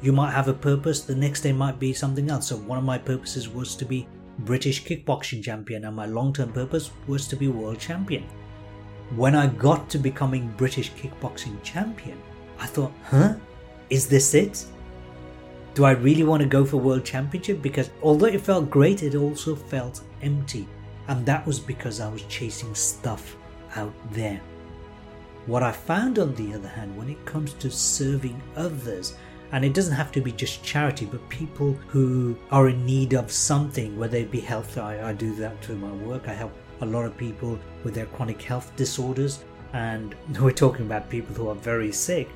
you 0.02 0.12
might 0.12 0.32
have 0.32 0.48
a 0.48 0.54
purpose, 0.54 1.02
the 1.02 1.16
next 1.16 1.42
day 1.42 1.52
might 1.52 1.80
be 1.80 1.94
something 1.94 2.30
else. 2.32 2.48
So, 2.48 2.58
one 2.58 2.80
of 2.80 2.84
my 2.84 2.98
purposes 2.98 3.48
was 3.48 3.76
to 3.76 3.86
be 3.86 4.08
British 4.40 4.84
kickboxing 4.84 5.44
champion, 5.44 5.86
and 5.86 5.96
my 5.96 6.08
long 6.08 6.34
term 6.34 6.52
purpose 6.52 6.92
was 7.08 7.28
to 7.28 7.36
be 7.36 7.48
world 7.48 7.80
champion. 7.80 8.24
When 9.16 9.36
I 9.36 9.48
got 9.48 9.90
to 9.92 10.00
becoming 10.00 10.54
British 10.58 10.92
kickboxing 10.94 11.62
champion, 11.62 12.20
I 12.60 12.66
thought, 12.66 12.94
huh? 13.04 13.36
Is 13.90 14.08
this 14.08 14.34
it? 14.34 14.66
Do 15.74 15.86
I 15.86 15.92
really 15.92 16.24
want 16.24 16.42
to 16.42 16.48
go 16.48 16.66
for 16.66 16.78
world 16.78 17.06
championship? 17.06 17.62
Because 17.62 17.92
although 18.02 18.26
it 18.26 18.42
felt 18.42 18.70
great, 18.70 19.04
it 19.04 19.16
also 19.16 19.56
felt 19.56 20.02
empty. 20.22 20.68
And 21.08 21.26
that 21.26 21.46
was 21.46 21.60
because 21.60 22.00
I 22.00 22.10
was 22.10 22.24
chasing 22.24 22.74
stuff 22.76 23.36
out 23.76 23.94
there. 24.12 24.42
What 25.48 25.64
I 25.64 25.72
found, 25.72 26.20
on 26.20 26.36
the 26.36 26.54
other 26.54 26.68
hand, 26.68 26.96
when 26.96 27.10
it 27.10 27.26
comes 27.26 27.54
to 27.54 27.72
serving 27.72 28.42
others, 28.56 29.16
and 29.52 29.66
it 29.66 29.74
doesn't 29.74 29.96
have 29.96 30.12
to 30.14 30.22
be 30.22 30.32
just 30.32 30.64
charity, 30.64 31.06
but 31.06 31.28
people 31.30 31.74
who 31.88 32.38
are 32.52 32.70
in 32.70 32.86
need 32.86 33.14
of 33.14 33.32
something, 33.32 33.98
whether 33.98 34.18
it 34.18 34.32
be 34.32 34.40
health, 34.40 34.78
I, 34.78 35.10
I 35.10 35.14
do 35.14 35.36
that 35.36 35.64
through 35.64 35.78
my 35.78 35.92
work. 35.92 36.28
I 36.28 36.34
help 36.34 36.54
a 36.82 36.86
lot 36.86 37.06
of 37.06 37.18
people 37.18 37.60
with 37.84 37.94
their 37.94 38.06
chronic 38.06 38.42
health 38.42 38.74
disorders, 38.76 39.44
and 39.74 40.16
we're 40.40 40.52
talking 40.52 40.86
about 40.86 41.10
people 41.10 41.36
who 41.36 41.50
are 41.50 41.56
very 41.56 41.92
sick, 41.92 42.30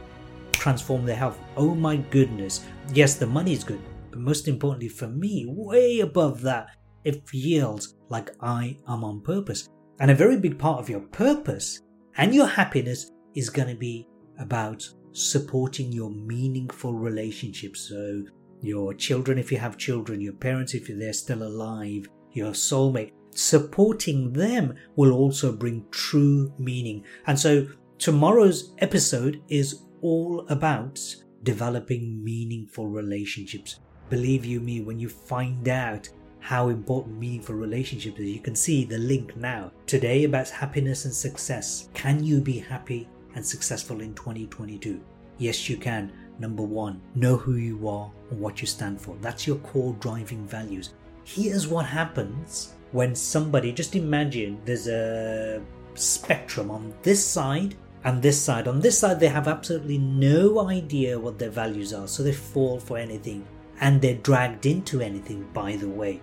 transform 0.51 1.05
their 1.05 1.15
health. 1.15 1.39
Oh 1.55 1.73
my 1.73 1.97
goodness. 1.97 2.65
Yes, 2.93 3.15
the 3.15 3.27
money 3.27 3.53
is 3.53 3.63
good, 3.63 3.81
but 4.11 4.19
most 4.19 4.47
importantly 4.47 4.89
for 4.89 5.07
me, 5.07 5.45
way 5.47 5.99
above 6.01 6.41
that, 6.41 6.69
it 7.05 7.29
feels 7.29 7.95
like 8.09 8.31
I 8.41 8.77
am 8.87 9.03
on 9.03 9.21
purpose. 9.21 9.69
And 9.99 10.11
a 10.11 10.15
very 10.15 10.37
big 10.37 10.59
part 10.59 10.79
of 10.79 10.89
your 10.89 10.99
purpose 10.99 11.81
and 12.17 12.35
your 12.35 12.47
happiness 12.47 13.11
is 13.35 13.49
going 13.49 13.69
to 13.69 13.75
be 13.75 14.07
about 14.39 14.87
supporting 15.11 15.91
your 15.91 16.09
meaningful 16.09 16.93
relationships. 16.93 17.81
So, 17.81 18.23
your 18.61 18.93
children, 18.93 19.37
if 19.37 19.51
you 19.51 19.57
have 19.59 19.77
children, 19.77 20.19
your 20.19 20.33
parents, 20.33 20.73
if 20.73 20.87
they're 20.87 21.13
still 21.13 21.43
alive, 21.43 22.07
your 22.31 22.51
soulmate, 22.51 23.11
supporting 23.31 24.33
them 24.33 24.75
will 24.95 25.13
also 25.13 25.51
bring 25.51 25.85
true 25.91 26.51
meaning. 26.57 27.05
And 27.27 27.39
so, 27.39 27.67
tomorrow's 27.99 28.73
episode 28.79 29.41
is 29.47 29.83
all 30.01 30.45
about 30.49 30.99
developing 31.43 32.23
meaningful 32.23 32.87
relationships. 32.87 33.79
Believe 34.09 34.45
you 34.45 34.59
me, 34.59 34.81
when 34.81 34.99
you 34.99 35.09
find 35.09 35.67
out 35.67 36.09
how 36.45 36.69
important 36.69 37.17
meaningful 37.17 37.55
relationships 37.55 38.19
is, 38.19 38.29
you 38.29 38.39
can 38.39 38.55
see 38.55 38.85
the 38.85 38.99
link 38.99 39.35
now. 39.35 39.71
Today 39.87 40.25
about 40.25 40.47
happiness 40.47 41.05
and 41.05 41.13
success. 41.13 41.89
Can 41.95 42.23
you 42.23 42.39
be 42.39 42.59
happy 42.59 43.09
and 43.33 43.43
successful 43.43 43.99
in 44.01 44.13
2022? 44.13 45.01
Yes, 45.39 45.67
you 45.67 45.75
can. 45.75 46.11
Number 46.37 46.61
one, 46.61 47.01
know 47.15 47.35
who 47.35 47.55
you 47.55 47.89
are 47.89 48.11
and 48.29 48.39
what 48.39 48.61
you 48.61 48.67
stand 48.67 49.01
for. 49.01 49.17
That's 49.21 49.47
your 49.47 49.55
core 49.55 49.95
driving 49.99 50.45
values. 50.45 50.93
Here's 51.23 51.67
what 51.67 51.87
happens 51.87 52.75
when 52.91 53.15
somebody, 53.15 53.71
just 53.71 53.95
imagine 53.95 54.61
there's 54.65 54.87
a 54.87 55.63
spectrum 55.95 56.69
on 56.69 56.93
this 57.01 57.25
side 57.25 57.73
and 58.03 58.21
this 58.21 58.39
side. 58.39 58.67
On 58.67 58.79
this 58.79 58.99
side, 58.99 59.19
they 59.19 59.29
have 59.29 59.47
absolutely 59.47 59.97
no 59.97 60.69
idea 60.69 61.19
what 61.19 61.39
their 61.39 61.49
values 61.49 61.91
are, 61.91 62.07
so 62.07 62.21
they 62.21 62.33
fall 62.33 62.79
for 62.79 62.99
anything 62.99 63.47
and 63.81 63.99
they're 63.99 64.13
dragged 64.13 64.67
into 64.67 65.01
anything, 65.01 65.47
by 65.51 65.75
the 65.75 65.89
way. 65.89 66.21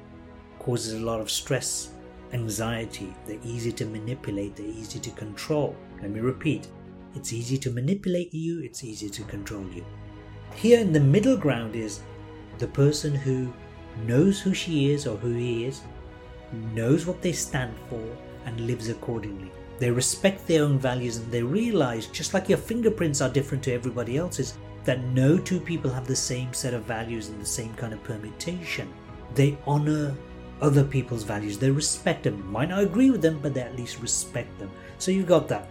Causes 0.64 0.94
a 0.94 1.04
lot 1.04 1.20
of 1.20 1.30
stress, 1.30 1.90
anxiety, 2.32 3.14
they're 3.26 3.38
easy 3.44 3.72
to 3.72 3.84
manipulate, 3.84 4.56
they're 4.56 4.66
easy 4.66 5.00
to 5.00 5.10
control. 5.10 5.74
Let 6.00 6.10
me 6.10 6.20
repeat 6.20 6.68
it's 7.14 7.32
easy 7.32 7.58
to 7.58 7.70
manipulate 7.70 8.32
you, 8.32 8.60
it's 8.60 8.84
easy 8.84 9.10
to 9.10 9.22
control 9.24 9.66
you. 9.74 9.84
Here 10.54 10.80
in 10.80 10.92
the 10.92 11.00
middle 11.00 11.36
ground 11.36 11.76
is 11.76 12.00
the 12.58 12.68
person 12.68 13.14
who 13.14 13.52
knows 14.06 14.40
who 14.40 14.54
she 14.54 14.90
is 14.90 15.06
or 15.06 15.16
who 15.16 15.32
he 15.34 15.66
is, 15.66 15.82
knows 16.74 17.06
what 17.06 17.20
they 17.20 17.32
stand 17.32 17.74
for, 17.88 18.02
and 18.46 18.60
lives 18.60 18.88
accordingly. 18.88 19.50
They 19.78 19.90
respect 19.90 20.46
their 20.46 20.64
own 20.64 20.78
values 20.78 21.16
and 21.16 21.30
they 21.30 21.42
realize, 21.42 22.06
just 22.06 22.34
like 22.34 22.48
your 22.48 22.58
fingerprints 22.58 23.20
are 23.20 23.28
different 23.28 23.64
to 23.64 23.72
everybody 23.72 24.16
else's, 24.16 24.54
that 24.84 25.04
no 25.04 25.38
two 25.38 25.60
people 25.60 25.90
have 25.90 26.06
the 26.06 26.16
same 26.16 26.52
set 26.52 26.74
of 26.74 26.84
values 26.84 27.28
and 27.28 27.40
the 27.40 27.46
same 27.46 27.74
kind 27.74 27.92
of 27.92 28.02
permutation. 28.04 28.92
They 29.34 29.58
honor 29.66 30.14
other 30.62 30.84
people's 30.84 31.24
values, 31.24 31.58
they 31.58 31.70
respect 31.70 32.22
them. 32.22 32.50
Might 32.50 32.70
not 32.70 32.82
agree 32.82 33.10
with 33.10 33.20
them, 33.20 33.40
but 33.42 33.52
they 33.52 33.60
at 33.60 33.76
least 33.76 34.00
respect 34.00 34.58
them. 34.58 34.70
So 34.98 35.10
you've 35.10 35.26
got 35.26 35.48
that. 35.48 35.68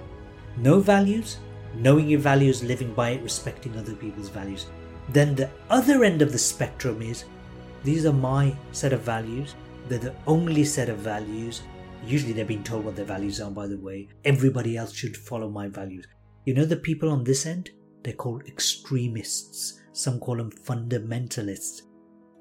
No 0.58 0.80
values, 0.80 1.38
knowing 1.76 2.10
your 2.10 2.20
values, 2.20 2.64
living 2.64 2.94
by 2.94 3.12
it, 3.12 3.24
respecting 3.24 3.76
other 3.78 3.96
people's 3.96 4.30
values. 4.30 4.68
Then 5.10 5.34
the 5.34 5.50
other 5.70 6.04
end 6.04 6.22
of 6.22 6.32
the 6.32 6.38
spectrum 6.38 7.02
is 7.02 7.26
these 7.84 8.06
are 8.06 8.14
my 8.14 8.56
set 8.72 8.94
of 8.94 9.02
values. 9.02 9.56
They're 9.88 9.98
the 9.98 10.16
only 10.28 10.64
set 10.64 10.90
of 10.90 10.98
values. 10.98 11.64
Usually 12.06 12.34
they're 12.34 12.46
being 12.46 12.64
told 12.64 12.86
what 12.86 12.96
their 12.96 13.06
values 13.06 13.42
are, 13.42 13.52
by 13.52 13.68
the 13.68 13.78
way. 13.78 14.10
Everybody 14.26 14.78
else 14.78 14.94
should 14.94 15.18
follow 15.18 15.50
my 15.50 15.68
values. 15.68 16.06
You 16.46 16.54
know 16.54 16.66
the 16.66 16.76
people 16.76 17.10
on 17.10 17.24
this 17.24 17.46
end? 17.46 17.72
They're 18.04 18.14
called 18.14 18.48
extremists. 18.48 19.82
Some 19.94 20.20
call 20.20 20.38
them 20.38 20.52
fundamentalists. 20.52 21.84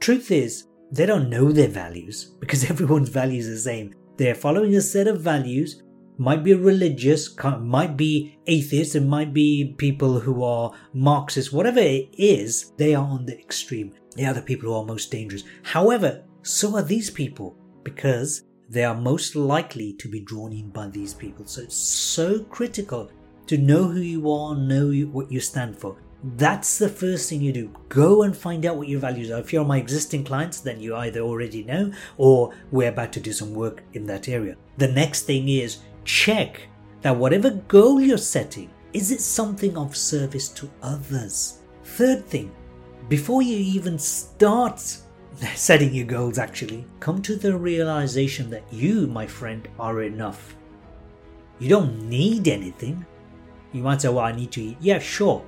Truth 0.00 0.30
is, 0.30 0.66
they 0.92 1.06
don't 1.06 1.30
know 1.30 1.52
their 1.52 1.68
values 1.68 2.24
because 2.40 2.70
everyone's 2.70 3.08
values 3.08 3.46
are 3.46 3.52
the 3.52 3.58
same. 3.58 3.94
They're 4.16 4.34
following 4.34 4.74
a 4.74 4.80
set 4.80 5.06
of 5.06 5.20
values 5.20 5.82
might 6.20 6.44
be 6.44 6.52
religious, 6.52 7.34
might 7.60 7.96
be 7.96 8.38
atheists, 8.46 8.94
it 8.94 9.04
might 9.04 9.32
be 9.32 9.74
people 9.78 10.20
who 10.20 10.44
are 10.44 10.70
Marxists, 10.92 11.50
whatever 11.50 11.80
it 11.80 12.14
is, 12.18 12.72
they 12.76 12.94
are 12.94 13.06
on 13.06 13.24
the 13.24 13.40
extreme. 13.40 13.94
They 14.16 14.26
are 14.26 14.34
the 14.34 14.42
people 14.42 14.68
who 14.68 14.74
are 14.74 14.84
most 14.84 15.10
dangerous. 15.10 15.44
However, 15.62 16.22
so 16.42 16.76
are 16.76 16.82
these 16.82 17.08
people 17.08 17.56
because 17.84 18.42
they 18.68 18.84
are 18.84 18.94
most 18.94 19.34
likely 19.34 19.94
to 19.94 20.08
be 20.08 20.20
drawn 20.20 20.52
in 20.52 20.68
by 20.68 20.88
these 20.88 21.14
people. 21.14 21.46
So 21.46 21.62
it's 21.62 21.74
so 21.74 22.44
critical 22.44 23.10
to 23.46 23.56
know 23.56 23.84
who 23.84 24.00
you 24.00 24.30
are, 24.30 24.54
know 24.54 24.92
what 25.10 25.32
you 25.32 25.40
stand 25.40 25.78
for. 25.78 25.96
That's 26.22 26.76
the 26.76 26.88
first 26.88 27.30
thing 27.30 27.40
you 27.40 27.52
do. 27.52 27.72
Go 27.88 28.22
and 28.24 28.36
find 28.36 28.66
out 28.66 28.76
what 28.76 28.88
your 28.88 29.00
values 29.00 29.30
are. 29.30 29.40
If 29.40 29.52
you're 29.52 29.64
my 29.64 29.78
existing 29.78 30.24
clients, 30.24 30.60
then 30.60 30.78
you 30.78 30.94
either 30.94 31.20
already 31.20 31.62
know 31.62 31.92
or 32.18 32.52
we're 32.70 32.90
about 32.90 33.12
to 33.14 33.20
do 33.20 33.32
some 33.32 33.54
work 33.54 33.82
in 33.94 34.04
that 34.06 34.28
area. 34.28 34.56
The 34.76 34.88
next 34.88 35.22
thing 35.22 35.48
is 35.48 35.78
check 36.04 36.60
that 37.00 37.16
whatever 37.16 37.50
goal 37.50 38.00
you're 38.00 38.18
setting, 38.18 38.70
is 38.92 39.10
it 39.10 39.20
something 39.22 39.76
of 39.78 39.96
service 39.96 40.48
to 40.50 40.70
others? 40.82 41.60
Third 41.84 42.26
thing, 42.26 42.52
before 43.08 43.40
you 43.40 43.56
even 43.56 43.98
start 43.98 44.78
setting 45.54 45.94
your 45.94 46.06
goals 46.06 46.38
actually, 46.38 46.84
come 46.98 47.22
to 47.22 47.36
the 47.36 47.56
realization 47.56 48.50
that 48.50 48.64
you, 48.70 49.06
my 49.06 49.26
friend, 49.26 49.66
are 49.78 50.02
enough. 50.02 50.54
You 51.58 51.68
don't 51.70 52.08
need 52.08 52.46
anything. 52.46 53.06
You 53.72 53.82
might 53.82 54.02
say, 54.02 54.08
well, 54.08 54.18
I 54.24 54.32
need 54.32 54.50
to 54.52 54.62
eat. 54.62 54.76
Yeah, 54.80 54.98
sure. 54.98 55.42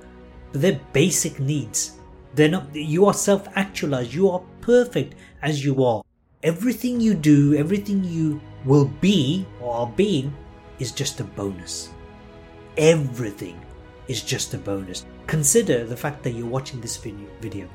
They're 0.53 0.79
basic 0.93 1.39
needs. 1.39 1.99
They're 2.35 2.49
not, 2.49 2.73
you 2.73 3.05
are 3.05 3.13
self 3.13 3.47
actualized. 3.55 4.13
You 4.13 4.29
are 4.29 4.41
perfect 4.61 5.15
as 5.41 5.63
you 5.65 5.83
are. 5.83 6.03
Everything 6.43 7.01
you 7.01 7.13
do, 7.13 7.55
everything 7.55 8.03
you 8.03 8.39
will 8.65 8.85
be 9.01 9.45
or 9.59 9.73
are 9.73 9.87
being 9.87 10.33
is 10.79 10.91
just 10.91 11.19
a 11.19 11.23
bonus. 11.23 11.89
Everything 12.77 13.59
is 14.07 14.21
just 14.21 14.53
a 14.53 14.57
bonus. 14.57 15.05
Consider 15.27 15.85
the 15.85 15.97
fact 15.97 16.23
that 16.23 16.31
you're 16.31 16.47
watching 16.47 16.81
this 16.81 16.97
video 16.97 17.69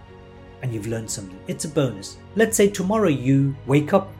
and 0.63 0.73
you've 0.73 0.87
learned 0.87 1.11
something. 1.11 1.39
It's 1.47 1.65
a 1.65 1.69
bonus. 1.69 2.19
Let's 2.37 2.57
say 2.57 2.69
tomorrow 2.69 3.09
you 3.09 3.57
wake 3.67 3.93
up 3.93 4.13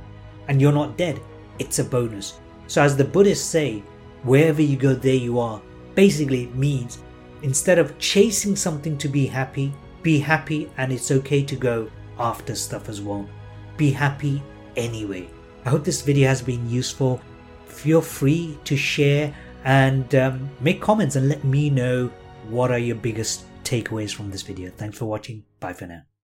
and 0.49 0.61
you're 0.61 0.73
not 0.73 0.97
dead. 0.97 1.21
It's 1.59 1.79
a 1.79 1.85
bonus. 1.85 2.39
So, 2.67 2.83
as 2.83 2.97
the 2.97 3.05
Buddhists 3.05 3.47
say, 3.47 3.83
wherever 4.23 4.63
you 4.63 4.77
go, 4.77 4.95
there 4.95 5.15
you 5.15 5.39
are. 5.39 5.61
Basically, 5.95 6.47
means 6.49 6.99
instead 7.43 7.79
of 7.79 7.99
chasing 7.99 8.57
something 8.57 8.97
to 8.99 9.09
be 9.09 9.27
happy, 9.27 9.73
be 10.03 10.19
happy 10.19 10.71
and 10.77 10.93
it's 10.93 11.11
okay 11.11 11.43
to 11.43 11.57
go 11.57 11.91
after 12.19 12.55
stuff 12.55 12.89
as 12.89 13.01
well. 13.01 13.29
Be 13.77 13.91
happy 13.91 14.43
anyway. 14.77 15.29
I 15.65 15.71
hope 15.71 15.85
this 15.85 16.03
video 16.03 16.29
has 16.29 16.43
been 16.43 16.69
useful. 16.69 17.21
Feel 17.67 18.01
free 18.01 18.59
to 18.65 18.77
share 18.77 19.35
and 19.65 20.15
um, 20.15 20.49
make 20.61 20.81
comments 20.81 21.17
and 21.17 21.29
let 21.29 21.45
me 21.45 21.71
know 21.71 22.11
what 22.49 22.71
are 22.71 22.79
your 22.79 22.97
biggest 22.97 23.45
takeaways 23.65 24.15
from 24.15 24.31
this 24.31 24.43
video. 24.43 24.71
Thanks 24.71 24.99
for 24.99 25.05
watching. 25.07 25.45
Bye 25.61 25.75
for 25.75 25.87
now. 25.87 26.09